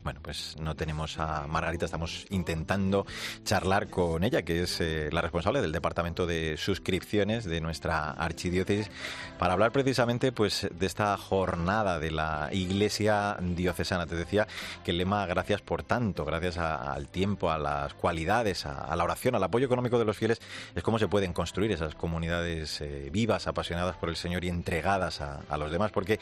Bueno, 0.10 0.22
pues 0.24 0.56
no 0.60 0.76
tenemos 0.76 1.20
a 1.20 1.46
Margarita, 1.46 1.86
estamos 1.86 2.26
intentando 2.32 3.06
charlar 3.44 3.90
con 3.90 4.24
ella, 4.24 4.42
que 4.42 4.64
es 4.64 4.82
eh, 4.82 5.10
la 5.12 5.22
responsable 5.22 5.62
del 5.62 5.72
departamento 5.72 6.26
de 6.26 6.58
suscripciones 6.58 7.46
de 7.46 7.62
nuestra 7.62 8.10
archidiócesis, 8.10 8.90
para 9.38 9.54
hablar 9.54 9.72
precisamente 9.72 10.32
pues 10.32 10.68
de 10.74 10.86
esta 10.88 11.16
jornada 11.16 12.00
de 12.00 12.10
la 12.10 12.50
Iglesia 12.52 13.38
diocesana. 13.40 14.08
Te 14.08 14.16
decía 14.16 14.48
que 14.84 14.90
el 14.90 14.98
lema 14.98 15.28
gracias 15.28 15.62
por 15.62 15.84
tanto, 15.84 16.26
gracias 16.26 16.58
a- 16.58 16.92
al 16.92 17.08
tiempo, 17.08 17.52
a 17.52 17.60
las 17.60 17.94
cualidades, 17.94 18.66
a, 18.66 18.80
a 18.86 18.96
la 18.96 19.04
oración, 19.04 19.36
al 19.36 19.44
apoyo 19.44 19.68
económico 19.68 20.00
de 20.00 20.06
los 20.06 20.18
fieles, 20.18 20.42
es 20.74 20.82
cómo 20.82 20.98
se 20.98 21.08
pueden 21.08 21.34
construir 21.34 21.72
esas 21.72 21.94
comunidades 21.94 22.82
eh, 22.82 23.10
vivas, 23.12 23.46
apasionadas 23.46 23.96
por 23.98 24.10
el 24.10 24.16
Señor 24.16 24.44
y 24.44 24.50
entregadas 24.50 25.22
a, 25.22 25.42
a 25.48 25.58
los 25.58 25.70
demás, 25.72 25.92
porque 25.92 26.20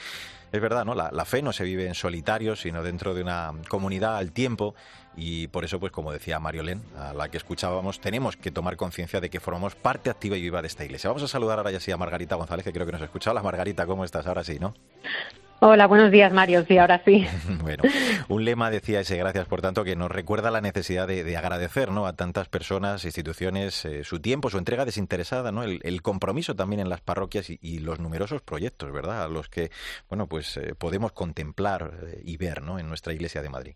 es 0.52 0.62
verdad, 0.62 0.86
¿no? 0.86 0.96
La, 0.96 1.26
fe 1.26 1.42
no 1.42 1.52
se 1.52 1.64
vive 1.64 1.88
en 1.88 1.96
solitario, 1.96 2.56
sino 2.56 2.84
dentro 2.84 3.14
de 3.14 3.22
una 3.22 3.54
comunidad 3.68 4.18
al 4.18 4.32
tiempo. 4.32 4.76
Y 5.16 5.48
por 5.48 5.66
eso, 5.66 5.80
pues 5.80 5.92
como 5.92 6.12
decía 6.12 6.40
Mariolén, 6.40 6.82
a 6.98 7.14
la 7.14 7.30
que 7.30 7.38
escuchábamos, 7.38 8.00
tenemos 8.00 8.38
que 8.38 8.52
tomar 8.52 8.78
conciencia 8.78 9.20
de 9.20 9.30
que 9.30 9.40
formamos 9.40 9.76
parte 9.76 10.10
activa 10.10 10.38
y 10.38 10.42
viva 10.42 10.62
de 10.62 10.68
esta 10.68 10.86
iglesia. 10.86 11.10
Vamos 11.10 11.24
a 11.24 11.28
saludar 11.28 11.58
ahora 11.58 11.72
ya 11.72 11.80
sí 11.80 11.92
a 11.92 11.98
Margarita 11.98 12.36
González, 12.36 12.64
que 12.64 12.72
creo 12.72 12.86
que 12.86 12.92
nos 12.92 13.02
escucha. 13.02 13.32
Hola 13.32 13.42
Margarita, 13.42 13.86
¿cómo 13.86 14.06
estás? 14.06 14.28
Ahora 14.28 14.44
sí, 14.44 14.60
¿no? 14.60 14.74
Hola, 15.60 15.88
buenos 15.88 16.12
días, 16.12 16.32
Mario. 16.32 16.64
Sí, 16.68 16.78
ahora 16.78 17.02
sí. 17.04 17.26
Bueno, 17.62 17.84
un 18.30 18.46
lema 18.46 18.70
decía 18.70 19.00
ese 19.00 19.18
gracias, 19.18 19.48
por 19.48 19.62
tanto, 19.62 19.84
que 19.84 19.96
nos 19.96 20.12
recuerda 20.12 20.52
la 20.52 20.62
necesidad 20.62 21.08
de, 21.08 21.24
de 21.24 21.36
agradecer 21.36 21.92
¿no? 21.92 22.06
a 22.06 22.14
tantas 22.14 22.48
personas, 22.48 23.04
instituciones, 23.06 23.84
eh, 23.86 24.04
su 24.04 24.20
tiempo, 24.20 24.52
su 24.52 24.60
entrega 24.60 24.86
desinteresada, 24.86 25.52
¿no? 25.52 25.64
el, 25.64 25.80
el 25.84 26.02
compromiso 26.04 26.56
también 26.56 26.82
en 26.82 26.90
las 26.90 27.02
parroquias 27.02 27.50
y, 27.50 27.58
y 27.62 27.80
los 27.80 28.00
numerosos 28.00 28.44
proyectos, 28.44 28.92
¿verdad? 28.92 29.24
A 29.24 29.28
los 29.28 29.50
que, 29.50 29.72
bueno, 30.10 30.28
pues 30.28 30.58
eh, 30.58 30.76
podemos 30.78 31.12
contemplar 31.12 31.92
eh, 32.04 32.22
y 32.24 32.38
ver 32.38 32.62
¿no? 32.62 32.78
en 32.78 32.88
nuestra 32.88 33.14
iglesia 33.14 33.42
de 33.42 33.50
Madrid. 33.50 33.76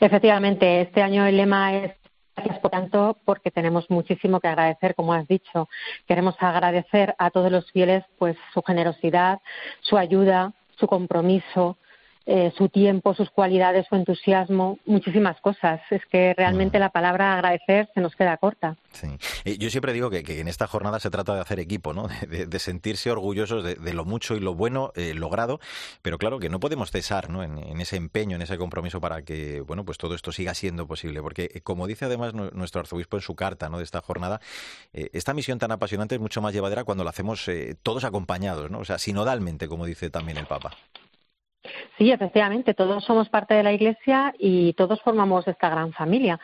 Efectivamente, 0.00 0.82
este 0.82 1.02
año 1.02 1.26
el 1.26 1.36
lema 1.36 1.76
es 1.76 1.99
Gracias 2.40 2.60
por 2.60 2.70
tanto, 2.70 3.18
porque 3.26 3.50
tenemos 3.50 3.90
muchísimo 3.90 4.40
que 4.40 4.48
agradecer, 4.48 4.94
como 4.94 5.12
has 5.12 5.28
dicho. 5.28 5.68
Queremos 6.06 6.34
agradecer 6.38 7.14
a 7.18 7.30
todos 7.30 7.52
los 7.52 7.70
fieles 7.70 8.02
pues 8.18 8.34
su 8.54 8.62
generosidad, 8.62 9.40
su 9.80 9.98
ayuda, 9.98 10.54
su 10.78 10.86
compromiso, 10.86 11.76
eh, 12.32 12.52
su 12.56 12.68
tiempo, 12.68 13.12
sus 13.12 13.28
cualidades, 13.28 13.88
su 13.88 13.96
entusiasmo, 13.96 14.78
muchísimas 14.86 15.40
cosas. 15.40 15.80
Es 15.90 16.06
que 16.06 16.32
realmente 16.36 16.78
la 16.78 16.90
palabra 16.90 17.34
agradecer 17.34 17.88
se 17.92 18.00
nos 18.00 18.14
queda 18.14 18.36
corta. 18.36 18.76
Sí. 18.92 19.08
Eh, 19.44 19.58
yo 19.58 19.68
siempre 19.68 19.92
digo 19.92 20.10
que, 20.10 20.22
en 20.38 20.46
esta 20.46 20.68
jornada 20.68 21.00
se 21.00 21.10
trata 21.10 21.34
de 21.34 21.40
hacer 21.40 21.58
equipo, 21.58 21.92
¿no? 21.92 22.06
de, 22.28 22.58
sentirse 22.60 23.10
orgullosos 23.10 23.64
de, 23.64 23.94
lo 23.94 24.04
mucho 24.04 24.36
y 24.36 24.40
lo 24.40 24.54
bueno 24.54 24.92
eh, 24.94 25.12
logrado, 25.12 25.58
pero 26.02 26.18
claro 26.18 26.38
que 26.38 26.48
no 26.48 26.60
podemos 26.60 26.92
cesar 26.92 27.30
¿no? 27.30 27.42
En, 27.42 27.80
ese 27.80 27.96
empeño, 27.96 28.36
en 28.36 28.42
ese 28.42 28.56
compromiso 28.58 29.00
para 29.00 29.22
que 29.22 29.60
bueno, 29.62 29.84
pues 29.84 29.98
todo 29.98 30.14
esto 30.14 30.30
siga 30.30 30.54
siendo 30.54 30.86
posible. 30.86 31.22
Porque, 31.22 31.60
como 31.64 31.88
dice 31.88 32.04
además 32.04 32.32
nuestro 32.32 32.80
arzobispo 32.80 33.16
en 33.16 33.22
su 33.22 33.34
carta 33.34 33.68
¿no? 33.68 33.78
de 33.78 33.84
esta 33.84 34.02
jornada, 34.02 34.40
esta 34.92 35.34
misión 35.34 35.58
tan 35.58 35.72
apasionante 35.72 36.14
es 36.14 36.20
mucho 36.20 36.40
más 36.40 36.52
llevadera 36.54 36.84
cuando 36.84 37.02
la 37.02 37.10
hacemos 37.10 37.50
todos 37.82 38.04
acompañados, 38.04 38.70
¿no? 38.70 38.78
o 38.78 38.84
sea, 38.84 38.98
sinodalmente, 38.98 39.66
como 39.66 39.84
dice 39.84 40.10
también 40.10 40.38
el 40.38 40.46
Papa. 40.46 40.70
Sí, 41.98 42.10
efectivamente, 42.10 42.74
todos 42.74 43.04
somos 43.04 43.28
parte 43.28 43.54
de 43.54 43.62
la 43.62 43.72
Iglesia 43.72 44.34
y 44.38 44.72
todos 44.74 45.00
formamos 45.02 45.46
esta 45.46 45.68
gran 45.68 45.92
familia. 45.92 46.40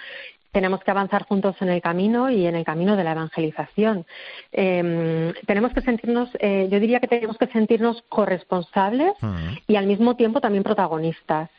Tenemos 0.53 0.83
que 0.83 0.91
avanzar 0.91 1.25
juntos 1.25 1.57
en 1.61 1.69
el 1.69 1.83
camino 1.83 2.31
y 2.31 2.47
en 2.47 2.57
el 2.57 2.65
camino 2.65 2.97
de 2.97 3.05
la 3.05 3.13
evangelización. 3.13 4.07
Em, 4.53 5.35
tenemos 5.47 5.73
que 5.73 5.83
sentirnos, 5.83 6.31
eh, 6.39 6.69
yo 6.71 6.81
diría 6.81 7.01
que 7.01 7.09
tenemos 7.09 7.37
que 7.37 7.47
sentirnos 7.49 8.03
corresponsables 8.09 9.13
y 9.67 9.77
al 9.77 9.87
mismo 9.87 10.17
tiempo 10.17 10.41
también 10.41 10.65
protagonistas. 10.65 11.51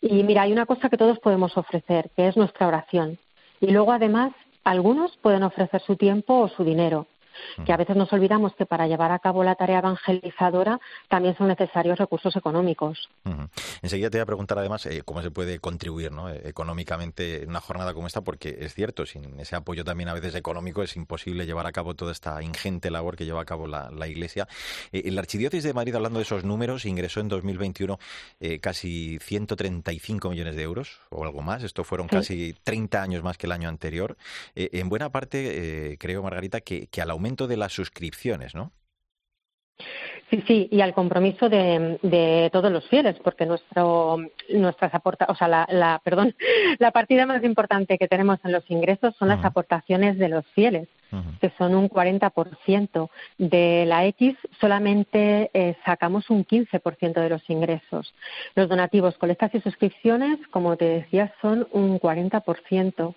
Y 0.00 0.22
mira, 0.22 0.42
hay 0.42 0.52
una 0.52 0.66
cosa 0.66 0.88
que 0.88 0.96
todos 0.96 1.18
podemos 1.20 1.56
ofrecer, 1.56 2.10
que 2.16 2.28
es 2.28 2.36
nuestra 2.36 2.66
oración. 2.66 3.18
Y 3.60 3.70
luego, 3.70 3.92
además, 3.92 4.32
algunos 4.64 5.16
pueden 5.18 5.42
ofrecer 5.42 5.80
su 5.82 5.96
tiempo 5.96 6.38
o 6.40 6.48
su 6.48 6.64
dinero 6.64 7.06
que 7.64 7.72
a 7.72 7.76
veces 7.76 7.96
nos 7.96 8.12
olvidamos 8.12 8.54
que 8.54 8.66
para 8.66 8.86
llevar 8.86 9.12
a 9.12 9.18
cabo 9.18 9.44
la 9.44 9.54
tarea 9.54 9.78
evangelizadora 9.78 10.80
también 11.08 11.36
son 11.36 11.48
necesarios 11.48 11.98
recursos 11.98 12.34
económicos. 12.36 13.08
Enseguida 13.82 14.10
te 14.10 14.18
voy 14.18 14.22
a 14.22 14.26
preguntar 14.26 14.58
además 14.58 14.86
eh, 14.86 15.02
cómo 15.04 15.22
se 15.22 15.30
puede 15.30 15.58
contribuir 15.58 16.12
¿no? 16.12 16.30
Eh, 16.30 16.42
económicamente 16.44 17.42
en 17.42 17.50
una 17.50 17.60
jornada 17.60 17.94
como 17.94 18.06
esta, 18.06 18.20
porque 18.22 18.58
es 18.60 18.74
cierto, 18.74 19.06
sin 19.06 19.38
ese 19.40 19.56
apoyo 19.56 19.84
también 19.84 20.08
a 20.08 20.14
veces 20.14 20.34
económico 20.34 20.82
es 20.82 20.96
imposible 20.96 21.46
llevar 21.46 21.66
a 21.66 21.72
cabo 21.72 21.94
toda 21.94 22.12
esta 22.12 22.42
ingente 22.42 22.90
labor 22.90 23.16
que 23.16 23.24
lleva 23.24 23.42
a 23.42 23.44
cabo 23.44 23.66
la, 23.66 23.90
Iglesia. 24.06 24.48
Eh, 24.90 25.10
la 25.10 25.20
Archidiócesis 25.20 25.64
de 25.64 25.72
Madrid, 25.72 25.94
hablando 25.94 26.18
de 26.18 26.24
esos 26.24 26.44
números, 26.44 26.84
ingresó 26.84 27.20
en 27.20 27.28
2021 27.28 27.98
casi 28.60 29.18
135 29.20 30.30
millones 30.30 30.56
de 30.56 30.62
euros 30.62 31.00
o 31.10 31.24
algo 31.24 31.40
más. 31.40 31.62
Esto 31.62 31.84
fueron 31.84 32.08
casi 32.08 32.54
30 32.64 33.00
años 33.00 33.22
más 33.22 33.38
que 33.38 33.46
el 33.46 33.52
año 33.52 33.68
anterior. 33.68 34.16
en 34.54 34.88
buena 34.88 35.10
parte, 35.10 35.96
creo, 35.98 36.22
Margarita, 36.22 36.60
que, 36.60 36.88
que 36.88 37.00
a 37.00 37.06
la 37.06 37.14
aumento 37.22 37.46
de 37.46 37.56
las 37.56 37.72
suscripciones, 37.72 38.52
¿no? 38.52 38.72
Sí, 40.28 40.42
sí, 40.46 40.68
y 40.72 40.80
al 40.80 40.92
compromiso 40.92 41.48
de, 41.48 42.50
todos 42.52 42.72
los 42.72 42.88
fieles, 42.88 43.16
porque 43.22 43.46
nuestro, 43.46 44.18
nuestras 44.48 44.92
aporta, 44.94 45.26
o 45.28 45.36
sea, 45.36 45.46
la, 45.46 46.00
perdón, 46.02 46.34
la 46.80 46.90
partida 46.90 47.26
más 47.26 47.44
importante 47.44 47.96
que 47.96 48.08
tenemos 48.08 48.38
en 48.44 48.52
los 48.52 48.68
ingresos 48.70 49.14
son 49.16 49.28
las 49.28 49.44
aportaciones 49.44 50.18
de 50.18 50.28
los 50.28 50.44
fieles 50.48 50.88
que 51.40 51.52
son 51.58 51.74
un 51.74 51.88
40%. 51.88 53.08
De 53.38 53.84
la 53.86 54.06
X 54.06 54.36
solamente 54.60 55.50
eh, 55.54 55.76
sacamos 55.84 56.30
un 56.30 56.44
15% 56.44 57.20
de 57.20 57.28
los 57.28 57.48
ingresos. 57.50 58.14
Los 58.54 58.68
donativos, 58.68 59.18
colectas 59.18 59.54
y 59.54 59.60
suscripciones, 59.60 60.38
como 60.50 60.76
te 60.76 60.84
decía, 60.84 61.32
son 61.40 61.66
un 61.72 61.98
40% 61.98 63.14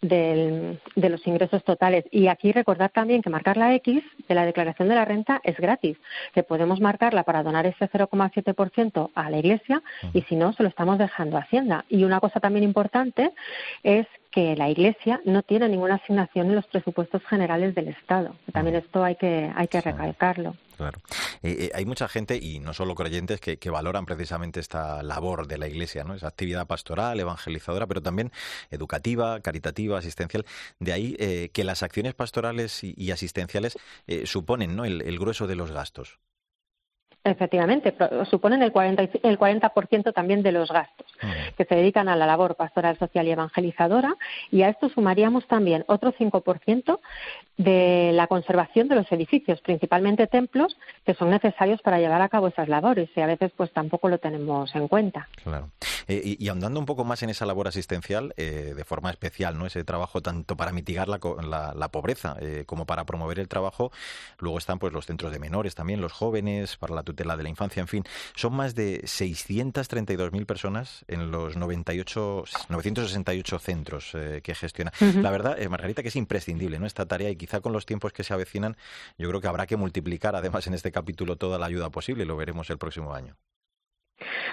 del, 0.00 0.80
de 0.94 1.08
los 1.08 1.26
ingresos 1.26 1.64
totales. 1.64 2.04
Y 2.10 2.28
aquí 2.28 2.52
recordar 2.52 2.90
también 2.90 3.22
que 3.22 3.30
marcar 3.30 3.56
la 3.56 3.74
X 3.74 4.02
de 4.28 4.34
la 4.34 4.44
declaración 4.44 4.88
de 4.88 4.94
la 4.94 5.04
renta 5.04 5.40
es 5.44 5.56
gratis, 5.56 5.96
que 6.34 6.42
podemos 6.42 6.80
marcarla 6.80 7.22
para 7.24 7.42
donar 7.42 7.66
ese 7.66 7.88
0,7% 7.90 9.10
a 9.14 9.30
la 9.30 9.38
Iglesia 9.38 9.82
y 10.12 10.22
si 10.22 10.36
no, 10.36 10.52
se 10.52 10.62
lo 10.62 10.68
estamos 10.68 10.98
dejando 10.98 11.36
a 11.36 11.40
Hacienda. 11.40 11.84
Y 11.88 12.04
una 12.04 12.20
cosa 12.20 12.40
también 12.40 12.64
importante 12.64 13.32
es 13.82 14.06
que 14.36 14.54
la 14.54 14.68
Iglesia 14.68 15.22
no 15.24 15.42
tiene 15.42 15.66
ninguna 15.66 15.94
asignación 15.94 16.48
en 16.48 16.56
los 16.56 16.66
presupuestos 16.66 17.22
generales 17.24 17.74
del 17.74 17.88
Estado. 17.88 18.36
También 18.52 18.76
esto 18.76 19.02
hay 19.02 19.16
que, 19.16 19.50
hay 19.56 19.66
que 19.66 19.80
recalcarlo. 19.80 20.54
Claro. 20.76 20.98
Eh, 21.42 21.56
eh, 21.58 21.70
hay 21.74 21.86
mucha 21.86 22.06
gente, 22.06 22.36
y 22.36 22.58
no 22.58 22.74
solo 22.74 22.94
creyentes, 22.94 23.40
que, 23.40 23.70
valoran 23.70 24.04
precisamente 24.04 24.60
esta 24.60 25.02
labor 25.02 25.46
de 25.46 25.56
la 25.56 25.68
Iglesia, 25.68 26.04
¿no? 26.04 26.12
esa 26.12 26.28
actividad 26.28 26.66
pastoral, 26.66 27.18
evangelizadora, 27.18 27.86
pero 27.86 28.02
también 28.02 28.30
educativa, 28.70 29.40
caritativa, 29.40 29.98
asistencial. 29.98 30.44
De 30.80 30.92
ahí 30.92 31.16
eh, 31.18 31.48
que 31.54 31.64
las 31.64 31.82
acciones 31.82 32.12
pastorales 32.12 32.84
y, 32.84 33.10
asistenciales 33.12 33.78
suponen 34.24 34.76
¿no? 34.76 34.84
el 34.84 35.18
grueso 35.18 35.46
de 35.46 35.56
los 35.56 35.72
gastos. 35.72 36.18
Efectivamente, 37.26 37.92
suponen 38.30 38.62
el 38.62 38.72
40%, 38.72 39.20
el 39.24 39.36
40 39.36 39.72
también 40.12 40.44
de 40.44 40.52
los 40.52 40.70
gastos 40.70 41.06
que 41.56 41.64
se 41.64 41.74
dedican 41.74 42.08
a 42.08 42.14
la 42.14 42.24
labor 42.24 42.54
pastoral 42.54 42.96
social 42.98 43.26
y 43.26 43.32
evangelizadora 43.32 44.14
y 44.52 44.62
a 44.62 44.68
esto 44.68 44.88
sumaríamos 44.88 45.46
también 45.48 45.84
otro 45.88 46.12
5% 46.12 47.00
de 47.56 48.10
la 48.12 48.26
conservación 48.26 48.86
de 48.88 48.96
los 48.96 49.10
edificios, 49.10 49.60
principalmente 49.62 50.26
templos, 50.26 50.76
que 51.04 51.14
son 51.14 51.30
necesarios 51.30 51.80
para 51.82 51.98
llevar 51.98 52.20
a 52.20 52.28
cabo 52.28 52.48
esas 52.48 52.68
labores 52.68 53.08
y 53.16 53.20
a 53.20 53.26
veces 53.26 53.50
pues 53.56 53.72
tampoco 53.72 54.08
lo 54.08 54.18
tenemos 54.18 54.74
en 54.74 54.88
cuenta. 54.88 55.28
Claro. 55.42 55.70
Eh, 56.08 56.36
y, 56.38 56.48
andando 56.48 56.78
un 56.78 56.86
poco 56.86 57.04
más 57.04 57.22
en 57.22 57.30
esa 57.30 57.46
labor 57.46 57.66
asistencial, 57.66 58.32
eh, 58.36 58.74
de 58.76 58.84
forma 58.84 59.10
especial, 59.10 59.58
¿no? 59.58 59.66
Ese 59.66 59.82
trabajo 59.82 60.20
tanto 60.20 60.56
para 60.56 60.70
mitigar 60.70 61.08
la, 61.08 61.18
la, 61.74 61.88
pobreza 61.88 62.36
eh, 62.40 62.62
como 62.64 62.86
para 62.86 63.04
promover 63.04 63.40
el 63.40 63.48
trabajo, 63.48 63.90
luego 64.38 64.58
están 64.58 64.78
pues 64.78 64.92
los 64.92 65.06
centros 65.06 65.32
de 65.32 65.40
menores 65.40 65.74
también, 65.74 66.00
los 66.00 66.12
jóvenes, 66.12 66.76
para 66.76 66.94
la 66.94 67.02
tutela 67.02 67.15
de 67.16 67.42
la 67.42 67.48
infancia, 67.48 67.80
en 67.80 67.88
fin, 67.88 68.04
son 68.34 68.54
más 68.54 68.74
de 68.74 69.02
632.000 69.02 70.46
personas 70.46 71.04
en 71.08 71.30
los 71.30 71.56
98, 71.56 72.44
968 72.68 73.58
centros 73.58 74.12
que 74.42 74.54
gestiona. 74.54 74.92
La 75.00 75.30
verdad, 75.30 75.58
Margarita, 75.68 76.02
que 76.02 76.08
es 76.08 76.16
imprescindible, 76.16 76.78
¿no? 76.78 76.86
Esta 76.86 77.06
tarea 77.06 77.30
y 77.30 77.36
quizá 77.36 77.60
con 77.60 77.72
los 77.72 77.86
tiempos 77.86 78.12
que 78.12 78.24
se 78.24 78.34
avecinan, 78.34 78.76
yo 79.18 79.28
creo 79.28 79.40
que 79.40 79.48
habrá 79.48 79.66
que 79.66 79.76
multiplicar 79.76 80.36
además 80.36 80.66
en 80.66 80.74
este 80.74 80.92
capítulo 80.92 81.36
toda 81.36 81.58
la 81.58 81.66
ayuda 81.66 81.90
posible, 81.90 82.24
lo 82.24 82.36
veremos 82.36 82.70
el 82.70 82.78
próximo 82.78 83.14
año. 83.14 83.36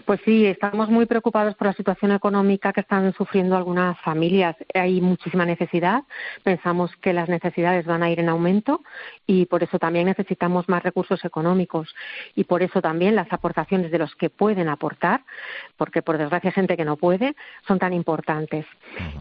Pues 0.05 0.19
sí, 0.25 0.45
estamos 0.45 0.89
muy 0.89 1.05
preocupados 1.05 1.55
por 1.55 1.67
la 1.67 1.73
situación 1.73 2.11
económica 2.11 2.73
que 2.73 2.81
están 2.81 3.13
sufriendo 3.13 3.55
algunas 3.55 3.97
familias. 4.01 4.55
Hay 4.73 4.99
muchísima 4.99 5.45
necesidad. 5.45 6.03
Pensamos 6.43 6.91
que 6.97 7.13
las 7.13 7.29
necesidades 7.29 7.85
van 7.85 8.03
a 8.03 8.09
ir 8.09 8.19
en 8.19 8.27
aumento 8.27 8.81
y 9.25 9.45
por 9.45 9.63
eso 9.63 9.79
también 9.79 10.07
necesitamos 10.07 10.67
más 10.67 10.83
recursos 10.83 11.23
económicos 11.23 11.95
y 12.35 12.43
por 12.43 12.61
eso 12.61 12.81
también 12.81 13.15
las 13.15 13.31
aportaciones 13.31 13.89
de 13.91 13.99
los 13.99 14.13
que 14.15 14.29
pueden 14.29 14.67
aportar, 14.67 15.23
porque 15.77 16.01
por 16.01 16.17
desgracia 16.17 16.49
hay 16.49 16.53
gente 16.53 16.75
que 16.75 16.85
no 16.85 16.97
puede, 16.97 17.35
son 17.65 17.79
tan 17.79 17.93
importantes. 17.93 18.65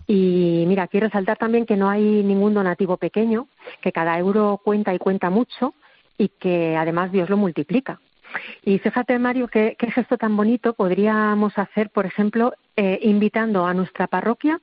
Y 0.09 0.65
mira, 0.67 0.89
quiero 0.89 1.07
resaltar 1.07 1.39
también 1.39 1.67
que 1.67 1.77
no 1.77 1.89
hay 1.89 2.03
ningún 2.03 2.55
donativo 2.55 2.97
pequeño, 2.97 3.47
que 3.81 3.93
cada 3.93 4.19
euro 4.19 4.61
cuenta 4.65 4.93
y 4.93 4.99
cuenta 4.99 5.31
mucho 5.31 5.75
y 6.19 6.29
que 6.29 6.77
además 6.77 7.13
Dios 7.13 7.31
lo 7.31 7.37
multiplica. 7.37 8.01
Y 8.63 8.79
fíjate, 8.79 9.19
Mario, 9.19 9.49
qué, 9.49 9.77
gesto 9.79 10.17
tan 10.17 10.37
bonito 10.37 10.75
podríamos 10.75 11.57
hacer, 11.59 11.91
por 11.91 12.07
ejemplo, 12.07 12.55
eh, 12.77 12.99
invitando 13.03 13.67
a 13.67 13.75
nuestra 13.75 14.07
parroquia 14.07 14.61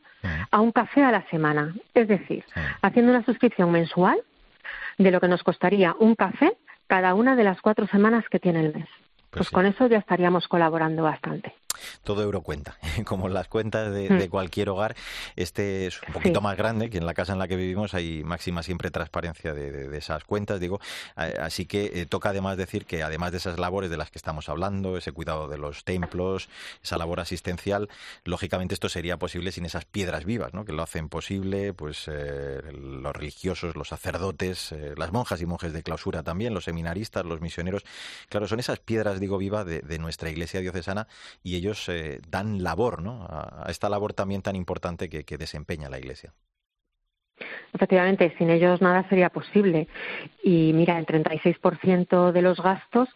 a 0.51 0.61
un 0.61 0.71
café 0.71 1.03
a 1.03 1.11
la 1.11 1.27
semana. 1.29 1.75
Es 1.93 2.07
decir, 2.07 2.43
haciendo 2.81 3.11
una 3.11 3.23
suscripción 3.25 3.71
mensual 3.71 4.19
de 4.97 5.11
lo 5.11 5.19
que 5.19 5.27
nos 5.27 5.43
costaría 5.43 5.95
un 5.99 6.15
café 6.15 6.57
cada 6.87 7.13
una 7.13 7.35
de 7.35 7.43
las 7.43 7.61
cuatro 7.61 7.87
semanas 7.87 8.25
que 8.29 8.39
tiene 8.39 8.61
el 8.61 8.73
mes. 8.73 8.87
Pues, 9.29 9.47
pues 9.47 9.49
con 9.51 9.65
eso 9.65 9.87
ya 9.87 9.99
estaríamos 9.99 10.47
colaborando 10.47 11.03
bastante 11.03 11.53
todo 12.03 12.23
euro 12.23 12.41
cuenta. 12.41 12.77
Como 13.05 13.29
las 13.29 13.47
cuentas 13.47 13.93
de, 13.93 14.09
hmm. 14.09 14.29
cualquier 14.29 14.69
hogar, 14.69 14.95
este 15.35 15.87
es 15.87 16.01
un 16.07 16.13
poquito 16.13 16.41
más 16.41 16.57
grande, 16.57 16.89
que 16.89 16.97
en 16.97 17.05
la 17.05 17.13
casa 17.13 17.33
en 17.33 17.39
la 17.39 17.47
que 17.47 17.55
vivimos 17.55 17.93
hay 17.93 18.23
máxima 18.23 18.63
siempre 18.63 18.91
transparencia 18.91 19.53
de, 19.53 19.97
esas 19.97 20.23
cuentas, 20.23 20.59
digo. 20.59 20.79
Así 21.15 21.65
que 21.65 21.91
eh, 22.01 22.05
toca 22.05 22.29
además 22.29 22.57
decir 22.57 22.85
que 22.85 23.03
además 23.03 23.31
de 23.31 23.37
esas 23.37 23.59
labores 23.59 23.89
de 23.89 23.97
las 23.97 24.11
que 24.11 24.17
estamos 24.17 24.49
hablando, 24.49 24.97
ese 24.97 25.11
cuidado 25.11 25.47
de 25.47 25.57
los 25.57 25.83
templos, 25.83 26.49
esa 26.83 26.97
labor 26.97 27.19
asistencial, 27.19 27.89
lógicamente 28.23 28.73
esto 28.73 28.89
sería 28.89 29.17
posible 29.17 29.51
sin 29.51 29.65
esas 29.65 29.85
piedras 29.85 30.25
vivas, 30.25 30.53
¿no? 30.53 30.65
que 30.65 30.71
lo 30.71 30.83
hacen 30.83 31.09
posible, 31.09 31.73
pues 31.73 32.05
eh, 32.07 32.61
los 32.71 33.15
religiosos, 33.15 33.75
los 33.75 33.89
sacerdotes, 33.89 34.71
eh, 34.71 34.93
las 34.97 35.11
monjas 35.11 35.41
y 35.41 35.45
monjes 35.45 35.73
de 35.73 35.83
clausura 35.83 36.23
también, 36.23 36.53
los 36.53 36.65
seminaristas, 36.65 37.25
los 37.25 37.41
misioneros. 37.41 37.83
Claro, 38.29 38.47
son 38.47 38.59
esas 38.59 38.79
piedras, 38.79 39.19
digo, 39.19 39.37
vivas 39.37 39.65
de, 39.65 39.81
de 39.81 39.99
nuestra 39.99 40.29
iglesia 40.29 40.61
diocesana 40.61 41.07
y 41.43 41.55
ellos 41.55 41.68
eh, 41.89 42.19
dan 42.27 42.63
labor 42.63 43.01
¿no? 43.01 43.25
a, 43.29 43.65
esta 43.69 43.89
labor 43.89 44.13
también 44.13 44.41
tan 44.41 44.55
importante 44.55 45.09
que, 45.09 45.37
desempeña 45.37 45.89
la 45.89 45.99
Iglesia. 45.99 46.33
Efectivamente, 47.73 48.33
sin 48.37 48.49
ellos 48.49 48.81
nada 48.81 49.07
sería 49.09 49.29
posible. 49.29 49.87
Y 50.43 50.73
mira, 50.73 50.97
el 50.97 51.05
36% 51.05 52.31
de 52.31 52.41
los 52.41 52.59
gastos 52.61 53.07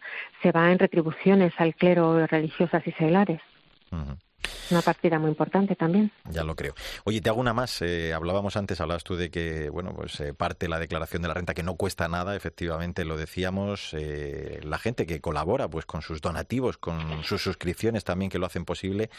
se 0.42 0.52
va 0.52 0.70
en 0.70 0.78
retribuciones 0.78 1.52
al 1.58 1.74
clero 1.74 2.26
religiosas 2.26 2.86
y 2.86 2.92
seglares. 2.92 3.40
Una 4.70 4.82
partida 4.82 5.18
muy 5.18 5.30
importante 5.30 5.76
también. 5.76 6.10
Ya 6.30 6.44
lo 6.44 6.54
creo. 6.56 6.74
Oye, 7.04 7.20
te 7.20 7.28
hago 7.28 7.40
una 7.40 7.52
más. 7.52 7.82
Eh, 7.82 8.12
hablábamos 8.12 8.56
antes, 8.56 8.80
hablabas 8.80 9.04
tú 9.04 9.16
de 9.16 9.30
que, 9.30 9.68
bueno, 9.70 9.92
pues 9.94 10.18
eh, 10.20 10.34
parte 10.34 10.68
la 10.68 10.78
declaración 10.78 11.22
de 11.22 11.28
la 11.28 11.34
renta 11.34 11.54
que 11.54 11.62
no 11.62 11.76
cuesta 11.76 12.08
nada, 12.08 12.34
efectivamente 12.34 13.04
lo 13.04 13.16
decíamos. 13.16 13.90
Eh, 13.92 14.60
la 14.62 14.78
gente 14.78 15.06
que 15.06 15.20
colabora, 15.20 15.68
pues 15.68 15.86
con 15.86 16.02
sus 16.02 16.20
donativos, 16.20 16.78
con 16.78 17.22
sus 17.24 17.42
suscripciones 17.42 18.04
también 18.04 18.30
que 18.30 18.38
lo 18.38 18.46
hacen 18.46 18.64
posible. 18.64 19.10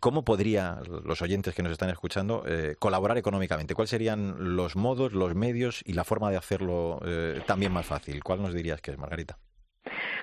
¿Cómo 0.00 0.24
podría 0.24 0.80
los 1.04 1.22
oyentes 1.22 1.54
que 1.54 1.62
nos 1.62 1.72
están 1.72 1.90
escuchando 1.90 2.44
colaborar 2.78 3.18
económicamente? 3.18 3.74
¿Cuáles 3.74 3.90
serían 3.90 4.54
los 4.56 4.76
modos, 4.76 5.12
los 5.12 5.34
medios 5.34 5.82
y 5.84 5.92
la 5.92 6.04
forma 6.04 6.30
de 6.30 6.36
hacerlo 6.36 7.00
también 7.46 7.72
más 7.72 7.86
fácil? 7.86 8.22
¿Cuál 8.22 8.42
nos 8.42 8.54
dirías 8.54 8.80
que 8.80 8.92
es, 8.92 8.98
Margarita? 8.98 9.38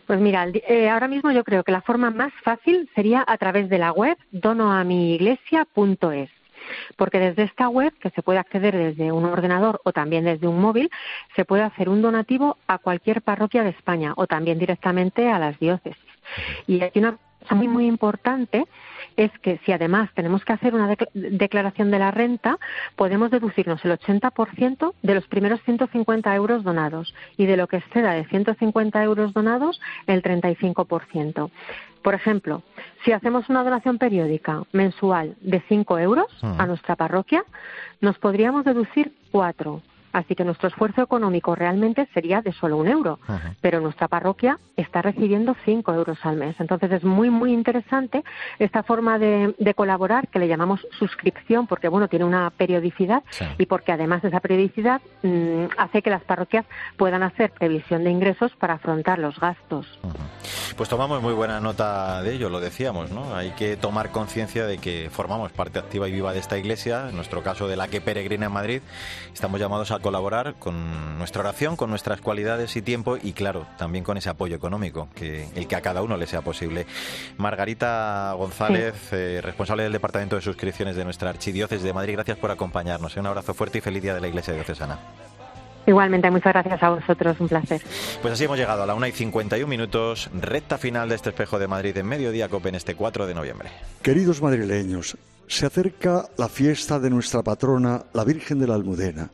Pues 0.08 0.20
mira, 0.22 0.48
eh, 0.48 0.90
ahora 0.90 1.08
mismo 1.10 1.32
yo 1.32 1.44
creo 1.44 1.64
que 1.64 1.72
la 1.72 1.82
forma 1.82 2.10
más 2.10 2.32
fácil 2.44 2.90
sería 2.96 3.24
a 3.28 3.38
través 3.38 3.70
de 3.70 3.78
la 3.78 3.92
web 3.92 4.18
donoamiiglesia.es 4.32 6.30
porque 6.96 7.20
desde 7.20 7.44
esta 7.44 7.70
web, 7.70 7.94
que 8.00 8.10
se 8.10 8.22
puede 8.22 8.40
acceder 8.40 8.76
desde 8.76 9.12
un 9.12 9.26
ordenador 9.26 9.80
o 9.84 9.94
también 9.94 10.26
desde 10.26 10.48
un 10.48 10.60
móvil, 10.60 10.90
se 11.36 11.46
puede 11.46 11.64
hacer 11.64 11.90
un 11.90 12.02
donativo 12.02 12.58
a 12.68 12.78
cualquier 12.78 13.22
parroquia 13.22 13.64
de 13.64 13.70
España 13.70 14.14
o 14.18 14.28
también 14.28 14.60
directamente 14.60 15.30
a 15.30 15.40
las 15.40 15.60
diócesis. 15.60 15.98
Y 16.68 16.82
aquí 16.82 17.00
una 17.00 17.18
cosa 17.42 17.56
muy, 17.56 17.68
muy 17.68 17.86
importante 17.88 18.66
es 19.18 19.32
que 19.40 19.60
si 19.66 19.72
además 19.72 20.10
tenemos 20.14 20.46
que 20.46 20.54
hacer 20.54 20.76
una 20.76 20.96
declaración 21.14 21.92
de 21.92 22.00
la 22.00 22.12
renta, 22.12 22.58
podemos 22.96 23.32
deducirnos 23.32 23.84
el 23.84 23.92
80% 23.92 24.94
de 25.02 25.16
los 25.16 25.28
primeros 25.28 25.62
150 25.64 26.34
euros 26.36 26.64
donados 26.64 27.14
y 27.36 27.48
de 27.48 27.58
lo 27.58 27.68
que 27.68 27.78
exceda 27.78 28.14
de 28.14 28.26
150 28.26 29.04
euros 29.04 29.34
donados, 29.34 29.82
el 30.06 30.22
35%. 30.22 31.50
Por 32.04 32.14
ejemplo, 32.14 32.64
si 33.04 33.12
hacemos 33.12 33.50
una 33.50 33.64
donación 33.64 33.98
periódica 33.98 34.64
mensual 34.72 35.36
de 35.42 35.62
5 35.68 36.00
euros 36.00 36.28
a 36.42 36.64
mm. 36.64 36.68
nuestra 36.68 36.96
parroquia, 36.96 37.44
nos 38.00 38.18
podríamos 38.20 38.64
deducir 38.64 39.14
4 39.32 39.82
Así 40.18 40.34
que 40.34 40.44
nuestro 40.44 40.68
esfuerzo 40.68 41.04
económico 41.04 41.54
realmente 41.54 42.08
sería 42.12 42.42
de 42.42 42.52
solo 42.52 42.78
un 42.78 42.88
euro, 42.88 43.20
pero 43.62 43.80
nuestra 43.82 44.08
parroquia 44.08 44.58
está 44.76 45.04
recibiendo 45.04 45.56
cinco 45.64 45.94
euros 45.94 46.18
al 46.24 46.38
mes. 46.38 46.56
Entonces 46.60 46.92
es 46.92 47.04
muy, 47.04 47.30
muy 47.30 47.54
interesante 47.54 48.24
esta 48.58 48.82
forma 48.82 49.20
de, 49.20 49.54
colaborar 49.76 50.28
que 50.30 50.40
le 50.40 50.48
llamamos 50.48 50.88
suscripción, 50.98 51.68
porque 51.68 51.88
bueno, 51.88 52.08
tiene 52.08 52.26
una 52.26 52.50
periodicidad 52.50 53.22
y 53.60 53.68
porque 53.68 53.92
además 53.92 54.24
esa 54.24 54.40
periodicidad 54.40 55.02
mm, 55.22 55.66
hace 55.78 56.02
que 56.02 56.10
las 56.10 56.24
parroquias 56.24 56.66
puedan 56.98 57.22
hacer 57.22 57.52
previsión 57.52 58.04
de 58.04 58.10
ingresos 58.10 58.52
para 58.56 58.74
afrontar 58.74 59.20
los 59.20 59.40
gastos. 59.40 60.00
Pues 60.76 60.90
tomamos 60.90 61.22
muy 61.22 61.34
buena 61.34 61.60
nota 61.60 62.24
de 62.24 62.34
ello, 62.34 62.50
lo 62.50 62.60
decíamos, 62.60 63.12
¿no? 63.12 63.36
Hay 63.36 63.52
que 63.52 63.78
tomar 63.78 64.12
conciencia 64.12 64.66
de 64.66 64.80
que 64.80 65.10
formamos 65.12 65.52
parte 65.52 65.78
activa 65.78 66.08
y 66.08 66.12
viva 66.12 66.34
de 66.34 66.40
esta 66.40 66.58
iglesia, 66.58 67.10
en 67.10 67.16
nuestro 67.16 67.44
caso 67.44 67.68
de 67.68 67.76
la 67.76 67.88
que 67.88 68.02
peregrina 68.02 68.48
en 68.48 68.52
Madrid, 68.52 68.82
estamos 69.34 69.60
llamados 69.60 69.92
a 69.92 70.00
colaborar 70.08 70.56
con 70.58 71.18
nuestra 71.18 71.42
oración, 71.42 71.76
con 71.76 71.90
nuestras 71.90 72.22
cualidades 72.22 72.78
y 72.78 72.82
tiempo 72.82 73.18
y 73.22 73.34
claro, 73.34 73.68
también 73.78 74.06
con 74.06 74.16
ese 74.16 74.30
apoyo 74.30 74.56
económico, 74.56 75.10
que 75.14 75.50
el 75.54 75.68
que 75.68 75.76
a 75.76 75.82
cada 75.82 76.02
uno 76.02 76.16
le 76.16 76.26
sea 76.28 76.42
posible. 76.42 76.86
Margarita 77.36 78.32
González, 78.38 79.12
eh, 79.12 79.42
responsable 79.44 79.84
del 79.84 79.92
Departamento 79.92 80.38
de 80.38 80.42
Suscripciones 80.42 80.96
de 80.96 81.04
nuestra 81.04 81.30
Archidiócesis 81.30 81.84
de 81.84 81.92
Madrid, 81.92 82.14
gracias 82.14 82.38
por 82.38 82.52
acompañarnos. 82.52 83.18
Un 83.18 83.28
abrazo 83.28 83.54
fuerte 83.54 83.80
y 83.80 83.82
feliz 83.82 84.02
día 84.02 84.14
de 84.14 84.22
la 84.22 84.30
Iglesia 84.30 84.54
Diocesana. 84.54 84.98
Igualmente, 85.86 86.32
muchas 86.32 86.54
gracias 86.54 86.82
a 86.82 86.90
vosotros, 86.90 87.36
un 87.42 87.50
placer. 87.50 87.82
Pues 88.22 88.34
así 88.34 88.46
hemos 88.46 88.58
llegado 88.58 88.84
a 88.84 88.86
la 88.86 88.96
1 88.96 89.08
y 89.08 89.12
51 89.12 89.68
minutos, 89.68 90.30
recta 90.40 90.78
final 90.78 91.10
de 91.10 91.16
este 91.16 91.32
espejo 91.32 91.60
de 91.60 91.68
Madrid 91.68 91.98
en 91.98 92.06
Mediodía 92.06 92.48
Copen 92.48 92.76
este 92.76 92.96
4 92.96 93.28
de 93.28 93.34
noviembre. 93.34 93.72
Queridos 94.02 94.42
madrileños, 94.42 95.18
se 95.48 95.66
acerca 95.66 96.30
la 96.38 96.48
fiesta 96.48 96.98
de 96.98 97.10
nuestra 97.10 97.44
patrona, 97.44 98.04
la 98.14 98.24
Virgen 98.24 98.60
de 98.60 98.68
la 98.68 98.76
Almudena. 98.76 99.32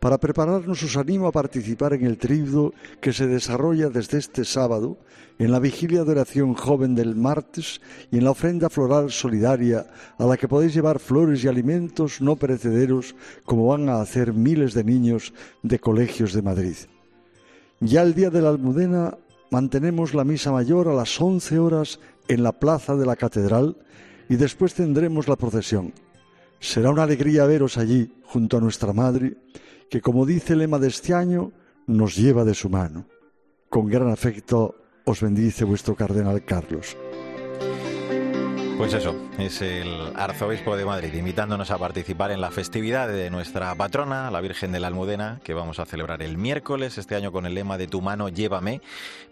Para 0.00 0.18
prepararnos 0.18 0.82
os 0.82 0.96
animo 0.96 1.26
a 1.26 1.32
participar 1.32 1.94
en 1.94 2.04
el 2.04 2.18
tributo 2.18 2.76
que 3.00 3.12
se 3.12 3.26
desarrolla 3.26 3.88
desde 3.88 4.18
este 4.18 4.44
sábado 4.44 4.98
en 5.38 5.50
la 5.52 5.58
vigilia 5.58 6.04
de 6.04 6.12
oración 6.12 6.54
joven 6.54 6.94
del 6.94 7.14
martes 7.14 7.80
y 8.10 8.18
en 8.18 8.24
la 8.24 8.30
ofrenda 8.30 8.68
floral 8.68 9.10
solidaria 9.10 9.86
a 10.18 10.24
la 10.24 10.36
que 10.36 10.48
podéis 10.48 10.74
llevar 10.74 10.98
flores 10.98 11.44
y 11.44 11.48
alimentos 11.48 12.20
no 12.20 12.36
perecederos 12.36 13.14
como 13.44 13.68
van 13.68 13.88
a 13.88 14.00
hacer 14.00 14.32
miles 14.32 14.74
de 14.74 14.84
niños 14.84 15.32
de 15.62 15.78
colegios 15.78 16.32
de 16.32 16.42
Madrid. 16.42 16.76
Ya 17.80 18.02
el 18.02 18.14
día 18.14 18.30
de 18.30 18.40
la 18.40 18.50
Almudena 18.50 19.18
mantenemos 19.50 20.14
la 20.14 20.24
misa 20.24 20.52
mayor 20.52 20.88
a 20.88 20.94
las 20.94 21.20
once 21.20 21.58
horas 21.58 22.00
en 22.28 22.42
la 22.42 22.52
plaza 22.52 22.96
de 22.96 23.06
la 23.06 23.16
catedral 23.16 23.76
y 24.28 24.36
después 24.36 24.74
tendremos 24.74 25.28
la 25.28 25.36
procesión. 25.36 25.92
Será 26.58 26.90
una 26.90 27.02
alegría 27.02 27.44
veros 27.44 27.76
allí 27.76 28.10
junto 28.24 28.56
a 28.56 28.60
nuestra 28.60 28.92
Madre 28.92 29.36
que, 29.90 30.00
como 30.00 30.26
dice 30.26 30.52
el 30.52 30.60
lema 30.60 30.78
de 30.78 30.88
este 30.88 31.14
año, 31.14 31.52
nos 31.86 32.16
lleva 32.16 32.44
de 32.44 32.54
su 32.54 32.68
mano. 32.68 33.06
Con 33.68 33.86
gran 33.86 34.10
afecto 34.10 34.74
os 35.04 35.20
bendice 35.20 35.64
vuestro 35.64 35.94
cardenal 35.94 36.44
Carlos. 36.44 36.96
Pues 38.78 38.92
eso, 38.92 39.16
es 39.38 39.62
el 39.62 40.12
arzobispo 40.16 40.76
de 40.76 40.84
Madrid 40.84 41.14
invitándonos 41.14 41.70
a 41.70 41.78
participar 41.78 42.30
en 42.30 42.42
la 42.42 42.50
festividad 42.50 43.08
de 43.08 43.30
nuestra 43.30 43.74
patrona, 43.74 44.30
la 44.30 44.42
Virgen 44.42 44.70
de 44.70 44.80
la 44.80 44.88
Almudena, 44.88 45.40
que 45.42 45.54
vamos 45.54 45.78
a 45.78 45.86
celebrar 45.86 46.20
el 46.22 46.36
miércoles, 46.36 46.98
este 46.98 47.16
año 47.16 47.32
con 47.32 47.46
el 47.46 47.54
lema 47.54 47.78
de 47.78 47.86
Tu 47.86 48.02
mano, 48.02 48.28
llévame. 48.28 48.82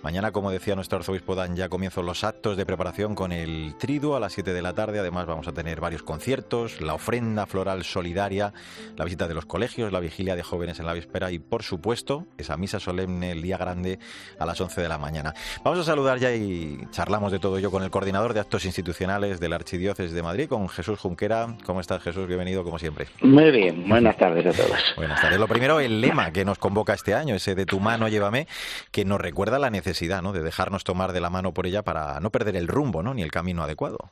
Mañana, 0.03 0.33
como 0.33 0.51
decía 0.51 0.75
nuestro 0.75 0.99
arzobispo 0.99 1.35
Dan, 1.35 1.57
ya 1.57 1.69
comienzan 1.69 2.07
los 2.07 2.25
actos 2.25 2.57
de 2.57 2.65
preparación 2.65 3.15
con 3.15 3.33
el 3.33 3.75
triduo 3.79 4.17
a 4.17 4.21
las 4.21 4.33
7 4.33 4.55
de 4.55 4.63
la 4.63 4.73
tarde. 4.73 4.99
Además, 4.99 5.27
vamos 5.27 5.47
a 5.47 5.53
tener 5.53 5.79
varios 5.79 6.03
conciertos, 6.03 6.81
la 6.81 6.95
ofrenda 6.95 7.47
floral 7.47 7.85
solidaria, 7.85 8.55
la 8.97 9.05
visita 9.05 9.29
de 9.29 9.35
los 9.35 9.45
colegios, 9.45 9.93
la 9.93 10.01
vigilia 10.01 10.37
de 10.37 10.43
jóvenes 10.43 10.81
en 10.81 10.87
la 10.87 10.95
víspera 10.95 11.31
y, 11.31 11.39
por 11.39 11.63
supuesto, 11.63 12.27
esa 12.39 12.57
misa 12.57 12.81
solemne 12.81 13.33
el 13.33 13.43
día 13.43 13.59
grande 13.59 13.99
a 14.39 14.47
las 14.47 14.61
11 14.61 14.81
de 14.81 14.89
la 14.89 14.99
mañana. 14.99 15.35
Vamos 15.63 15.81
a 15.81 15.85
saludar 15.85 16.19
ya 16.19 16.35
y 16.35 16.87
charlamos 16.91 17.31
de 17.31 17.39
todo 17.39 17.59
ello 17.59 17.71
con 17.71 17.83
el 17.83 17.91
coordinador 17.91 18.33
de 18.33 18.41
actos 18.41 18.65
institucionales 18.65 19.34
de 19.41 19.49
la 19.49 19.57
Archidiócesis 19.57 20.13
de 20.13 20.23
Madrid, 20.23 20.49
con 20.49 20.69
Jesús 20.69 20.99
Junquera. 20.99 21.57
¿Cómo 21.65 21.81
estás, 21.81 22.03
Jesús? 22.03 22.27
Bienvenido, 22.27 22.65
como 22.65 22.79
siempre. 22.79 23.07
Muy 23.23 23.51
bien, 23.51 23.89
buenas 23.89 24.17
tardes 24.17 24.47
a 24.47 24.53
todos. 24.53 24.79
Buenas 24.97 25.21
tardes. 25.21 25.39
Lo 25.39 25.49
primero, 25.49 25.81
el 25.81 26.01
lema 26.01 26.33
que 26.33 26.45
nos 26.45 26.59
convoca 26.59 26.95
este 26.95 27.15
año, 27.15 27.35
ese 27.35 27.55
de 27.55 27.67
tu 27.67 27.81
mano 27.81 28.09
llévame, 28.09 28.47
que 28.91 29.05
nos 29.05 29.21
recuerda 29.21 29.59
la 29.59 29.71
necesidad 29.71 30.23
¿no? 30.23 30.33
de 30.33 30.43
dejarnos 30.43 30.85
tomar 30.85 31.13
de 31.13 31.21
la 31.21 31.31
mano 31.31 31.53
por 31.53 31.67
ella 31.67 31.83
para 31.83 32.21
no 32.21 32.31
perder 32.31 32.57
el 32.57 32.69
rumbo 32.69 33.03
¿no? 33.03 33.15
ni 33.15 33.23
el 33.23 33.31
camino 33.31 33.63
adecuado. 33.63 34.11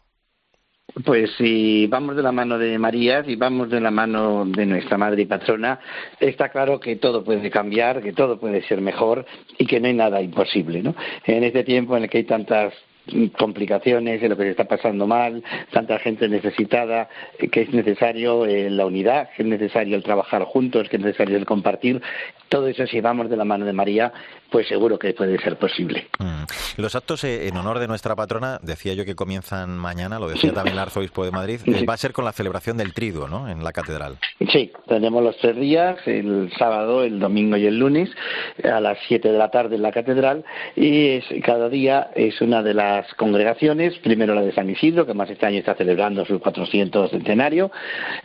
Pues 1.04 1.30
si 1.38 1.86
vamos 1.86 2.16
de 2.16 2.22
la 2.22 2.32
mano 2.32 2.58
de 2.58 2.78
María, 2.78 3.24
si 3.24 3.34
vamos 3.34 3.70
de 3.70 3.80
la 3.80 3.90
mano 3.90 4.44
de 4.44 4.66
nuestra 4.66 4.98
madre 4.98 5.22
y 5.22 5.26
patrona, 5.26 5.80
está 6.20 6.50
claro 6.50 6.78
que 6.78 6.96
todo 6.96 7.24
puede 7.24 7.50
cambiar, 7.50 8.02
que 8.02 8.12
todo 8.12 8.38
puede 8.38 8.62
ser 8.68 8.82
mejor 8.82 9.24
y 9.56 9.64
que 9.64 9.80
no 9.80 9.86
hay 9.86 9.94
nada 9.94 10.20
imposible. 10.20 10.82
¿no? 10.82 10.94
En 11.24 11.44
este 11.44 11.64
tiempo 11.64 11.96
en 11.96 12.04
el 12.04 12.10
que 12.10 12.18
hay 12.18 12.24
tantas 12.24 12.74
complicaciones, 13.36 14.22
en 14.22 14.30
lo 14.30 14.36
que 14.36 14.44
se 14.44 14.50
está 14.50 14.64
pasando 14.64 15.06
mal, 15.06 15.42
tanta 15.72 15.98
gente 15.98 16.28
necesitada, 16.28 17.08
eh, 17.38 17.48
que 17.48 17.62
es 17.62 17.72
necesario 17.72 18.46
eh, 18.46 18.70
la 18.70 18.86
unidad, 18.86 19.30
que 19.36 19.42
es 19.42 19.48
necesario 19.48 19.96
el 19.96 20.02
trabajar 20.02 20.44
juntos, 20.44 20.88
que 20.88 20.96
es 20.96 21.02
necesario 21.02 21.36
el 21.36 21.44
compartir. 21.44 22.00
Todo 22.48 22.68
eso, 22.68 22.86
si 22.86 23.00
vamos 23.00 23.28
de 23.30 23.36
la 23.36 23.44
mano 23.44 23.64
de 23.64 23.72
María, 23.72 24.12
pues 24.50 24.68
seguro 24.68 24.98
que 24.98 25.14
puede 25.14 25.38
ser 25.38 25.56
posible. 25.56 26.06
Mm. 26.18 26.44
Los 26.80 26.94
actos 26.94 27.24
eh, 27.24 27.48
en 27.48 27.56
honor 27.56 27.78
de 27.78 27.88
nuestra 27.88 28.14
patrona, 28.14 28.58
decía 28.62 28.94
yo 28.94 29.04
que 29.04 29.14
comienzan 29.14 29.76
mañana, 29.78 30.18
lo 30.18 30.28
decía 30.28 30.52
también 30.52 30.74
el 30.74 30.82
arzobispo 30.82 31.24
de 31.24 31.30
Madrid, 31.30 31.60
va 31.88 31.94
a 31.94 31.96
ser 31.96 32.12
con 32.12 32.24
la 32.24 32.32
celebración 32.32 32.76
del 32.76 32.92
triduo, 32.92 33.26
¿no?, 33.28 33.48
en 33.48 33.64
la 33.64 33.72
catedral. 33.72 34.18
Sí, 34.52 34.70
tenemos 34.86 35.22
los 35.24 35.36
tres 35.38 35.56
días, 35.56 35.96
el 36.06 36.52
sábado, 36.58 37.02
el 37.02 37.18
domingo 37.18 37.56
y 37.56 37.66
el 37.66 37.78
lunes, 37.78 38.10
a 38.62 38.80
las 38.80 38.98
siete 39.08 39.32
de 39.32 39.38
la 39.38 39.50
tarde 39.50 39.76
en 39.76 39.82
la 39.82 39.92
catedral, 39.92 40.44
y 40.76 41.20
cada 41.40 41.68
día 41.68 42.10
es 42.14 42.40
una 42.40 42.62
de 42.62 42.74
las 42.74 42.91
congregaciones, 43.16 43.98
primero 43.98 44.34
la 44.34 44.42
de 44.42 44.52
San 44.52 44.68
Isidro, 44.68 45.06
que 45.06 45.14
más 45.14 45.30
este 45.30 45.46
año 45.46 45.58
está 45.58 45.74
celebrando 45.74 46.24
su 46.24 46.40
400 46.40 47.10
centenario 47.10 47.70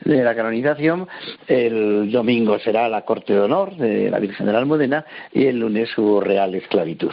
de 0.04 0.24
la 0.24 0.36
canonización, 0.36 1.08
el 1.48 2.12
domingo 2.12 2.60
será 2.60 2.90
la 2.90 3.04
corte 3.04 3.34
de 3.34 3.40
honor 3.40 3.76
de 3.78 4.10
la 4.10 4.20
Virgen 4.20 4.46
de 4.46 4.54
la 4.54 4.60
Almudena 4.60 5.06
y 5.34 5.46
el 5.46 5.60
lunes 5.60 5.90
su 5.94 6.20
real 6.20 6.56
esclavitud. 6.56 7.12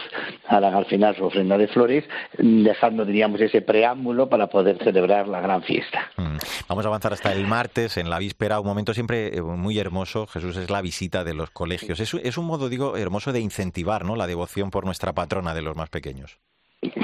Al 0.49 0.87
final 0.87 1.17
su 1.17 1.25
ofrenda 1.25 1.57
de 1.59 1.69
flores, 1.69 2.05
dejando, 2.39 3.05
diríamos, 3.05 3.41
ese 3.41 3.63
preámbulo 3.63 4.29
para 4.29 4.49
poder 4.49 4.79
celebrar 4.83 5.29
la 5.29 5.41
gran 5.41 5.63
fiesta. 5.63 6.11
Mm. 6.17 6.37
Vamos 6.69 6.85
a 6.85 6.89
avanzar 6.89 7.13
hasta 7.13 7.33
el 7.33 7.47
martes, 7.47 7.97
en 7.97 8.11
la 8.11 8.19
víspera, 8.19 8.61
un 8.61 8.67
momento 8.67 8.95
siempre 8.95 9.37
eh, 9.37 9.43
muy 9.43 9.79
hermoso, 9.79 10.27
Jesús, 10.27 10.57
es 10.57 10.71
la 10.71 10.83
visita 10.83 11.25
de 11.25 11.35
los 11.35 11.51
colegios. 11.51 12.01
Es, 12.01 12.15
es 12.15 12.39
un 12.39 12.47
modo, 12.47 12.69
digo, 12.69 12.97
hermoso 12.97 13.33
de 13.33 13.41
incentivar 13.41 14.05
¿no? 14.05 14.17
la 14.17 14.27
devoción 14.27 14.71
por 14.71 14.85
nuestra 14.85 15.13
patrona 15.13 15.55
de 15.55 15.63
los 15.63 15.77
más 15.77 15.91
pequeños. 15.91 16.39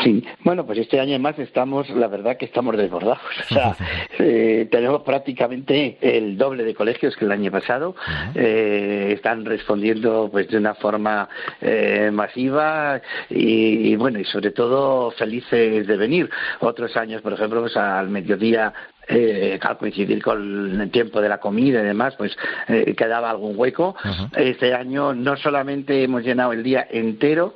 Sí, 0.02 0.24
bueno, 0.44 0.66
pues 0.66 0.78
este 0.78 1.00
año 1.00 1.10
además 1.10 1.38
estamos, 1.38 1.88
la 1.90 2.08
verdad 2.08 2.36
que 2.36 2.44
estamos 2.44 2.76
desbordados. 2.76 3.20
O 3.50 3.54
sea, 3.54 3.76
eh, 4.18 4.68
tenemos 4.70 5.02
prácticamente 5.02 5.98
el 6.00 6.36
doble 6.36 6.64
de 6.64 6.74
colegios 6.74 7.16
que 7.16 7.24
el 7.24 7.32
año 7.32 7.50
pasado. 7.50 7.94
Eh, 8.34 9.12
están 9.16 9.44
respondiendo 9.44 10.28
pues 10.30 10.48
de 10.48 10.58
una 10.58 10.74
forma 10.74 11.28
eh, 11.60 12.10
masiva 12.12 13.00
y, 13.28 13.94
bueno, 13.96 14.18
y 14.18 14.24
sobre 14.24 14.50
todo 14.50 15.10
felices 15.12 15.86
de 15.86 15.96
venir. 15.96 16.30
Otros 16.60 16.96
años, 16.96 17.22
por 17.22 17.32
ejemplo, 17.32 17.60
pues 17.60 17.76
al 17.76 18.08
mediodía 18.08 18.72
eh, 19.10 19.58
al 19.60 19.76
coincidir 19.76 20.22
con 20.22 20.80
el 20.80 20.90
tiempo 20.90 21.20
de 21.20 21.28
la 21.28 21.38
comida 21.38 21.80
y 21.80 21.84
demás, 21.84 22.14
pues 22.16 22.36
eh, 22.68 22.94
quedaba 22.94 23.30
algún 23.30 23.54
hueco. 23.56 23.96
Este 24.36 24.72
año 24.72 25.14
no 25.14 25.36
solamente 25.36 26.04
hemos 26.04 26.22
llenado 26.22 26.52
el 26.52 26.62
día 26.62 26.86
entero, 26.88 27.54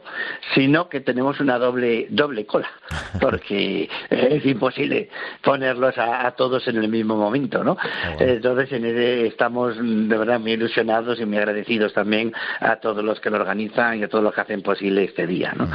sino 0.54 0.88
que 0.88 1.00
tenemos 1.00 1.38
una 1.40 1.58
doble 1.58 2.08
doble 2.10 2.44
cola, 2.44 2.68
porque 3.20 3.88
es 4.10 4.44
imposible 4.44 5.10
ponerlos 5.42 5.96
a, 5.96 6.30
todos 6.32 6.66
en 6.66 6.76
el 6.76 6.88
mismo 6.88 7.16
momento, 7.16 7.62
¿no? 7.62 7.76
Entonces 8.18 8.72
en 8.72 8.84
estamos 8.84 9.76
de 9.76 10.16
verdad 10.16 10.40
muy 10.40 10.52
ilusionados 10.52 11.20
y 11.20 11.24
muy 11.24 11.38
agradecidos 11.38 11.92
también 11.92 12.32
a 12.60 12.76
todos 12.76 13.04
los 13.04 13.20
que 13.20 13.30
lo 13.30 13.36
organizan 13.36 13.98
y 13.98 14.02
a 14.02 14.08
todos 14.08 14.24
los 14.24 14.34
que 14.34 14.40
hacen 14.40 14.62
posible 14.62 15.04
este 15.04 15.26
día, 15.26 15.52
¿no? 15.56 15.68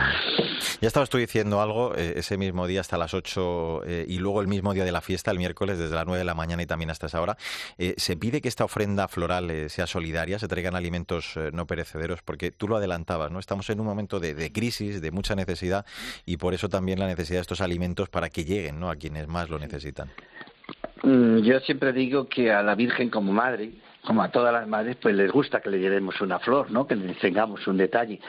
Ya 0.82 0.88
estabas 0.88 1.10
tú 1.10 1.18
diciendo 1.18 1.62
algo 1.62 1.96
eh, 1.96 2.16
ese 2.18 2.38
mismo 2.38 2.68
día 2.68 2.82
hasta 2.82 2.98
las 2.98 3.14
8 3.14 3.82
y 4.08 4.18
luego 4.20 4.42
el 4.42 4.48
mismo 4.48 4.74
día 4.74 4.84
de 4.84 4.92
la 4.92 5.02
fiesta, 5.02 5.32
el 5.32 5.38
miércoles 5.38 5.69
desde 5.78 5.96
las 5.96 6.06
9 6.06 6.20
de 6.20 6.26
la 6.26 6.34
mañana 6.34 6.64
y 6.64 6.66
también 6.66 6.90
hasta 6.90 7.08
esa 7.08 7.22
hora. 7.22 7.38
Eh, 7.78 7.94
¿Se 7.98 8.18
pide 8.18 8.42
que 8.42 8.48
esta 8.48 8.66
ofrenda 8.66 9.08
floral 9.08 9.50
eh, 9.52 9.70
sea 9.70 9.88
solidaria, 9.88 10.40
se 10.40 10.48
traigan 10.48 10.76
alimentos 10.76 11.36
eh, 11.38 11.52
no 11.54 11.66
perecederos? 11.66 12.22
Porque 12.24 12.52
tú 12.52 12.68
lo 12.68 12.78
adelantabas, 12.78 13.32
¿no? 13.32 13.40
Estamos 13.40 13.70
en 13.70 13.80
un 13.80 13.86
momento 13.86 14.20
de, 14.20 14.52
crisis, 14.52 15.02
de 15.02 15.12
mucha 15.12 15.36
necesidad 15.36 15.86
y 16.26 16.38
por 16.38 16.54
eso 16.54 16.70
también 16.70 17.00
la 17.00 17.08
necesidad 17.08 17.38
de 17.38 17.42
estos 17.42 17.62
alimentos 17.62 18.10
para 18.10 18.30
que 18.30 18.46
lleguen 18.46 18.80
¿no? 18.80 18.90
a 18.90 18.96
quienes 18.96 19.28
más 19.28 19.50
lo 19.50 19.60
necesitan. 19.60 20.10
Mm, 21.04 21.40
yo 21.40 21.60
siempre 21.62 21.94
digo 21.94 22.28
que 22.28 22.52
a 22.52 22.62
la 22.62 22.76
Virgen 22.76 23.10
como 23.10 23.32
madre, 23.32 23.72
como 24.06 24.24
a 24.24 24.30
todas 24.30 24.54
las 24.54 24.68
madres, 24.68 24.98
pues 25.02 25.16
les 25.16 25.32
gusta 25.32 25.62
que 25.62 25.70
le 25.70 25.80
llevemos 25.80 26.20
una 26.22 26.40
flor, 26.40 26.72
¿no? 26.72 26.88
Que 26.88 26.96
le 26.96 27.14
tengamos 27.16 27.68
un 27.68 27.78
detalle. 27.78 28.20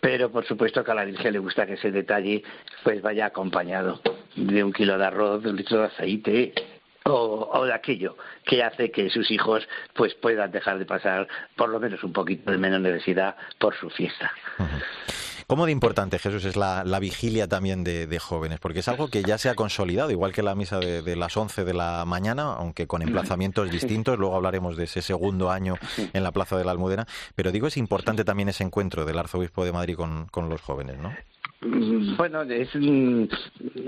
Pero 0.00 0.30
por 0.30 0.46
supuesto 0.46 0.82
que 0.82 0.90
a 0.90 0.94
la 0.94 1.04
Virgen 1.04 1.32
le 1.32 1.38
gusta 1.38 1.66
que 1.66 1.74
ese 1.74 1.90
detalle 1.90 2.42
pues 2.82 3.02
vaya 3.02 3.26
acompañado 3.26 4.00
de 4.36 4.64
un 4.64 4.72
kilo 4.72 4.96
de 4.98 5.04
arroz, 5.04 5.42
de 5.42 5.50
un 5.50 5.56
litro 5.56 5.80
de 5.80 5.86
aceite, 5.86 6.52
o, 7.08 7.64
de 7.64 7.72
aquello 7.72 8.16
que 8.44 8.62
hace 8.62 8.90
que 8.90 9.10
sus 9.10 9.30
hijos 9.30 9.66
pues 9.94 10.14
puedan 10.14 10.50
dejar 10.50 10.78
de 10.78 10.84
pasar 10.84 11.28
por 11.56 11.68
lo 11.68 11.80
menos 11.80 12.02
un 12.04 12.12
poquito 12.12 12.50
de 12.50 12.58
menos 12.58 12.80
necesidad 12.80 13.36
por 13.58 13.74
su 13.76 13.90
fiesta. 13.90 14.30
¿Cómo 15.48 15.64
de 15.64 15.72
importante, 15.72 16.18
Jesús, 16.18 16.44
es 16.44 16.56
la, 16.56 16.84
vigilia 17.00 17.48
también 17.48 17.82
de, 17.82 18.18
jóvenes? 18.18 18.60
Porque 18.60 18.80
es 18.80 18.88
algo 18.88 19.08
que 19.08 19.22
ya 19.22 19.38
se 19.38 19.48
ha 19.48 19.54
consolidado, 19.54 20.10
igual 20.10 20.34
que 20.34 20.42
la 20.42 20.54
misa 20.54 20.78
de, 20.78 21.16
las 21.16 21.34
11 21.38 21.64
de 21.64 21.72
la 21.72 22.04
mañana, 22.04 22.52
aunque 22.52 22.86
con 22.86 23.00
emplazamientos 23.00 23.70
distintos. 23.70 24.18
Luego 24.18 24.36
hablaremos 24.36 24.76
de 24.76 24.84
ese 24.84 25.00
segundo 25.00 25.50
año 25.50 25.76
en 26.12 26.22
la 26.22 26.32
Plaza 26.32 26.58
de 26.58 26.66
la 26.66 26.72
Almudena. 26.72 27.06
Pero 27.34 27.50
digo, 27.50 27.66
es 27.66 27.78
importante 27.78 28.24
también 28.24 28.50
ese 28.50 28.62
encuentro 28.62 29.06
del 29.06 29.18
Arzobispo 29.18 29.64
de 29.64 29.72
Madrid 29.72 29.96
con, 29.96 30.26
con 30.26 30.50
los 30.50 30.60
jóvenes, 30.60 30.98
¿no? 30.98 31.14
Mm, 31.60 32.16
bueno, 32.16 32.42
es 32.42 32.68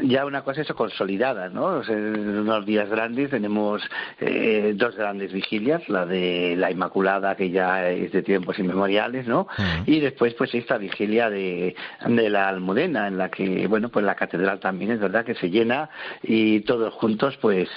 ya 0.03 0.27
una 0.27 0.43
cosa 0.43 0.63
eso 0.63 0.75
consolidada, 0.75 1.49
¿no? 1.49 1.85
en 1.85 2.39
unos 2.41 2.67
días 2.67 2.91
grandes 2.91 3.31
tenemos 3.31 3.81
eh, 4.19 4.73
dos 4.75 4.97
grandes 4.97 5.33
vigilias, 5.33 5.89
la 5.89 6.05
de 6.05 6.57
la 6.57 6.73
Inmaculada, 6.73 7.37
que 7.37 7.51
ya 7.51 7.89
es 7.89 8.11
de 8.11 8.23
tiempos 8.23 8.59
inmemoriales, 8.59 9.29
¿no? 9.29 9.47
Y 9.87 10.01
después, 10.01 10.35
pues, 10.35 10.53
esta 10.55 10.79
vigilia 10.79 11.31
de, 11.31 11.77
de 12.09 12.31
la 12.31 12.49
Almudena, 12.49 13.07
en 13.07 13.19
la 13.19 13.31
que, 13.31 13.69
bueno, 13.69 13.89
pues 13.89 14.05
la 14.05 14.17
catedral 14.17 14.59
también 14.59 14.91
es 14.91 14.99
verdad 14.99 15.25
que 15.25 15.37
se 15.37 15.49
llena 15.49 15.91
y 16.25 16.61
todos 16.63 16.93
juntos, 16.95 17.37
pues, 17.41 17.69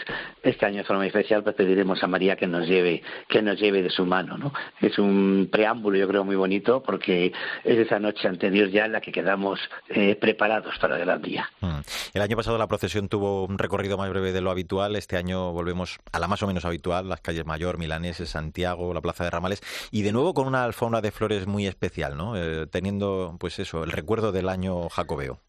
este 0.42 0.66
año 0.66 0.78
de 0.78 0.84
forma 0.86 1.06
especial, 1.06 1.44
pues 1.44 1.56
pediremos 1.56 2.04
a 2.04 2.08
María 2.08 2.36
que 2.36 2.48
nos 2.48 2.68
lleve, 2.68 3.04
que 3.28 3.44
nos 3.44 3.60
lleve 3.60 3.84
de 3.84 3.92
su 3.92 4.08
mano, 4.08 4.40
¿no? 4.40 4.54
Es 4.82 4.98
un 4.98 5.50
preámbulo, 5.52 5.98
yo 5.98 6.08
creo, 6.08 6.24
muy 6.24 6.36
bonito, 6.36 6.82
porque 6.82 7.32
es 7.64 7.78
esa 7.78 8.00
noche 8.00 8.28
anterior 8.28 8.70
ya 8.70 8.86
en 8.86 8.94
la 8.94 9.02
que 9.02 9.12
quedamos 9.12 9.60
eh, 9.89 10.15
preparados 10.15 10.78
para 10.80 11.02
el 11.02 11.22
día. 11.22 11.50
Mm. 11.62 11.80
El 12.13 12.22
año 12.22 12.38
pasado 12.38 12.58
la 12.58 12.67
procesión 12.67 13.10
tuvo 13.10 13.46
un 13.46 13.58
recorrido 13.58 13.98
más 13.98 14.10
breve 14.10 14.32
de 14.32 14.41
lo 14.41 14.52
habitual. 14.52 14.96
Este 14.96 15.17
año 15.17 15.52
volvemos 15.52 16.00
a 16.12 16.19
la 16.19 16.28
más 16.28 16.41
o 16.43 16.48
menos 16.48 16.65
habitual, 16.65 17.10
las 17.10 17.22
calles 17.22 17.46
Mayor, 17.46 17.78
Milaneses, 17.78 18.30
Santiago, 18.30 18.93
la 18.93 19.02
Plaza 19.02 19.24
de 19.24 19.30
Ramales, 19.30 19.62
y 19.91 20.02
de 20.04 20.12
nuevo 20.12 20.34
con 20.34 20.48
una 20.48 20.63
alfombra 20.63 21.02
de 21.02 21.12
flores 21.12 21.48
muy 21.48 21.67
especial, 21.67 22.17
¿no? 22.17 22.38
Eh, 22.38 22.67
teniendo, 22.67 23.36
pues 23.39 23.60
eso, 23.60 23.84
el 23.84 23.91
recuerdo 23.91 24.32
del 24.32 24.50
año 24.50 24.89
jacobeo. 24.89 25.39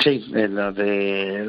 Sí, 0.00 0.24
de 0.30 0.48
los, 0.48 0.74
de 0.74 1.44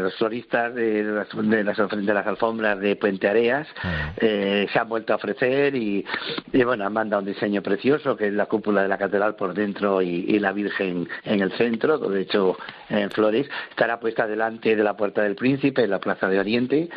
los, 0.00 0.14
floristas 0.16 0.74
de 0.74 1.04
las, 1.04 1.28
de 1.30 1.62
las, 1.62 1.76
de 1.76 2.14
las 2.14 2.26
alfombras 2.26 2.80
de 2.80 2.96
Puente 2.96 3.28
Areas 3.28 3.68
ah. 3.82 4.12
eh, 4.16 4.66
se 4.72 4.78
han 4.78 4.88
vuelto 4.88 5.12
a 5.12 5.16
ofrecer 5.16 5.76
y, 5.76 6.04
y, 6.52 6.64
bueno, 6.64 6.84
han 6.84 6.92
mandado 6.92 7.22
un 7.22 7.28
diseño 7.28 7.62
precioso 7.62 8.16
que 8.16 8.26
es 8.26 8.32
la 8.32 8.46
cúpula 8.46 8.82
de 8.82 8.88
la 8.88 8.98
catedral 8.98 9.36
por 9.36 9.54
dentro 9.54 10.02
y, 10.02 10.38
la 10.42 10.52
Virgen 10.52 11.08
en 11.24 11.40
el 11.40 11.52
centro, 11.52 11.98
de 11.98 12.22
hecho 12.22 12.56
en 12.88 13.10
flores, 13.10 13.48
estará 13.70 14.00
puesta 14.00 14.26
delante 14.26 14.74
de 14.74 14.82
la 14.82 14.96
Puerta 14.96 15.22
del 15.22 15.36
Príncipe 15.36 15.84
en 15.84 15.90
la 15.90 16.00
Plaza 16.00 16.28
de 16.28 16.40
Oriente 16.40 16.88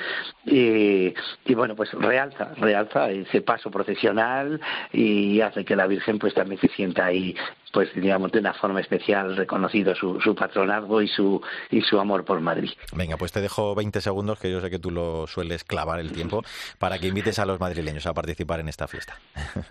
y, 0.46 1.14
y 1.46 1.54
bueno, 1.54 1.76
pues 1.76 1.92
realza, 1.94 2.54
realza 2.58 3.12
ese 3.12 3.42
paso 3.42 3.70
procesional 3.70 4.60
y 4.92 5.42
hace 5.42 5.64
que 5.64 5.76
la 5.76 5.86
Virgen 5.86 6.18
pues 6.18 6.34
también 6.34 6.60
se 6.60 6.70
sienta 6.70 7.06
ahí 7.06 7.36
pues 7.72 7.90
digamos 7.96 8.32
de 8.32 8.40
una 8.40 8.54
forma 8.54 8.80
especial 8.82 9.36
reconocido 9.36 9.96
su, 9.96 10.20
su 10.22 10.36
patronazgo 10.36 11.02
y 11.02 11.08
su 11.08 11.42
y 11.70 11.82
su 11.82 12.00
amor 12.00 12.26
por 12.26 12.40
Madrid. 12.42 12.72
Venga, 12.96 13.18
pues 13.18 13.32
te 13.32 13.42
dejo 13.42 13.76
20 13.76 14.02
segundos, 14.02 14.40
que 14.40 14.52
yo 14.52 14.62
sé 14.62 14.70
que 14.70 14.80
tú 14.80 14.92
lo 14.92 15.28
sueles 15.28 15.64
clavar 15.64 16.00
el 16.00 16.12
tiempo, 16.12 16.44
para 16.80 17.00
que 17.00 17.08
invites 17.08 17.40
a 17.40 17.46
los 17.46 17.60
madrileños 17.60 18.06
a 18.06 18.14
participar 18.14 18.60
en 18.60 18.70
esta 18.70 18.88
fiesta. 18.88 19.16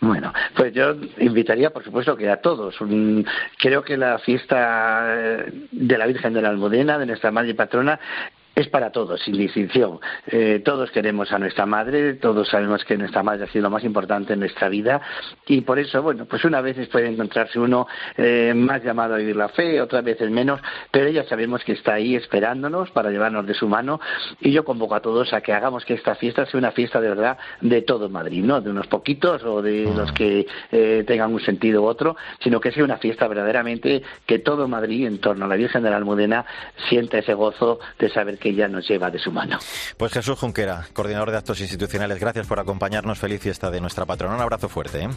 Bueno, 0.00 0.32
pues 0.54 0.72
yo 0.72 0.94
invitaría, 1.18 1.70
por 1.70 1.84
supuesto, 1.84 2.16
que 2.16 2.30
a 2.30 2.40
todos. 2.40 2.76
creo 3.58 3.82
que 3.82 3.96
la 3.96 4.18
fiesta 4.20 5.16
de 5.72 5.98
la 5.98 6.06
Virgen 6.06 6.32
de 6.32 6.40
la 6.40 6.50
Almudena, 6.50 6.98
de 6.98 7.06
nuestra 7.06 7.32
Madre 7.32 7.54
Patrona, 7.54 7.98
es 8.58 8.68
para 8.68 8.90
todos, 8.90 9.20
sin 9.22 9.38
distinción. 9.38 10.00
Eh, 10.26 10.60
todos 10.64 10.90
queremos 10.90 11.30
a 11.30 11.38
nuestra 11.38 11.64
madre, 11.64 12.14
todos 12.14 12.48
sabemos 12.48 12.84
que 12.84 12.96
nuestra 12.96 13.22
madre 13.22 13.44
ha 13.44 13.46
sido 13.46 13.62
lo 13.62 13.70
más 13.70 13.84
importante 13.84 14.32
en 14.32 14.40
nuestra 14.40 14.68
vida 14.68 15.00
y 15.46 15.60
por 15.60 15.78
eso, 15.78 16.02
bueno, 16.02 16.26
pues 16.26 16.44
una 16.44 16.60
vez 16.60 16.76
puede 16.88 17.06
encontrarse 17.08 17.60
uno 17.60 17.86
eh, 18.16 18.52
más 18.56 18.82
llamado 18.82 19.14
a 19.14 19.18
vivir 19.18 19.36
la 19.36 19.48
fe, 19.48 19.80
otras 19.80 20.02
veces 20.02 20.28
menos, 20.30 20.60
pero 20.90 21.08
ya 21.08 21.22
sabemos 21.24 21.62
que 21.62 21.72
está 21.72 21.94
ahí 21.94 22.16
esperándonos 22.16 22.90
para 22.90 23.10
llevarnos 23.10 23.46
de 23.46 23.54
su 23.54 23.68
mano 23.68 24.00
y 24.40 24.50
yo 24.50 24.64
convoco 24.64 24.96
a 24.96 25.00
todos 25.00 25.32
a 25.32 25.40
que 25.40 25.52
hagamos 25.52 25.84
que 25.84 25.94
esta 25.94 26.16
fiesta 26.16 26.44
sea 26.46 26.58
una 26.58 26.72
fiesta 26.72 27.00
de 27.00 27.10
verdad 27.10 27.38
de 27.60 27.82
todo 27.82 28.08
Madrid, 28.08 28.42
no 28.42 28.60
de 28.60 28.70
unos 28.70 28.88
poquitos 28.88 29.44
o 29.44 29.62
de 29.62 29.84
los 29.94 30.10
que 30.10 30.48
eh, 30.72 31.04
tengan 31.06 31.32
un 31.32 31.40
sentido 31.40 31.82
u 31.82 31.86
otro, 31.86 32.16
sino 32.40 32.60
que 32.60 32.72
sea 32.72 32.82
una 32.82 32.98
fiesta 32.98 33.28
verdaderamente 33.28 34.02
que 34.26 34.40
todo 34.40 34.66
Madrid 34.66 35.06
en 35.06 35.18
torno 35.18 35.44
a 35.44 35.48
la 35.48 35.54
Virgen 35.54 35.84
de 35.84 35.90
la 35.90 35.96
Almudena 35.96 36.44
sienta 36.88 37.18
ese 37.18 37.34
gozo 37.34 37.78
de 38.00 38.08
saber 38.08 38.38
que 38.48 38.54
ella 38.54 38.68
nos 38.68 38.88
lleva 38.88 39.10
de 39.10 39.18
su 39.18 39.30
mano. 39.30 39.58
Pues 39.96 40.12
Jesús 40.12 40.38
Junquera, 40.38 40.86
coordinador 40.92 41.30
de 41.30 41.36
actos 41.36 41.60
institucionales, 41.60 42.18
gracias 42.18 42.46
por 42.46 42.58
acompañarnos. 42.58 43.18
Feliz 43.18 43.40
fiesta 43.40 43.70
de 43.70 43.80
nuestra 43.80 44.06
patrona. 44.06 44.36
Un 44.36 44.40
abrazo 44.40 44.68
fuerte. 44.68 45.02
¿eh? 45.02 45.08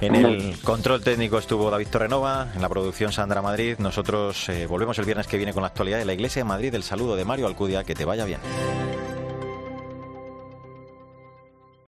En 0.00 0.14
el 0.14 0.58
control 0.60 1.02
técnico 1.02 1.38
estuvo 1.38 1.70
David 1.70 1.88
Torrenova, 1.88 2.48
en 2.54 2.62
la 2.62 2.68
producción 2.68 3.12
Sandra 3.12 3.42
Madrid. 3.42 3.76
Nosotros 3.78 4.48
eh, 4.48 4.66
volvemos 4.66 4.98
el 4.98 5.04
viernes 5.04 5.26
que 5.26 5.36
viene 5.36 5.52
con 5.52 5.62
la 5.62 5.68
actualidad 5.68 5.98
de 5.98 6.04
la 6.04 6.14
Iglesia 6.14 6.40
de 6.40 6.48
Madrid. 6.48 6.74
El 6.74 6.82
saludo 6.82 7.16
de 7.16 7.24
Mario 7.24 7.46
Alcudia. 7.46 7.84
Que 7.84 7.94
te 7.94 8.04
vaya 8.04 8.24
bien. 8.24 8.40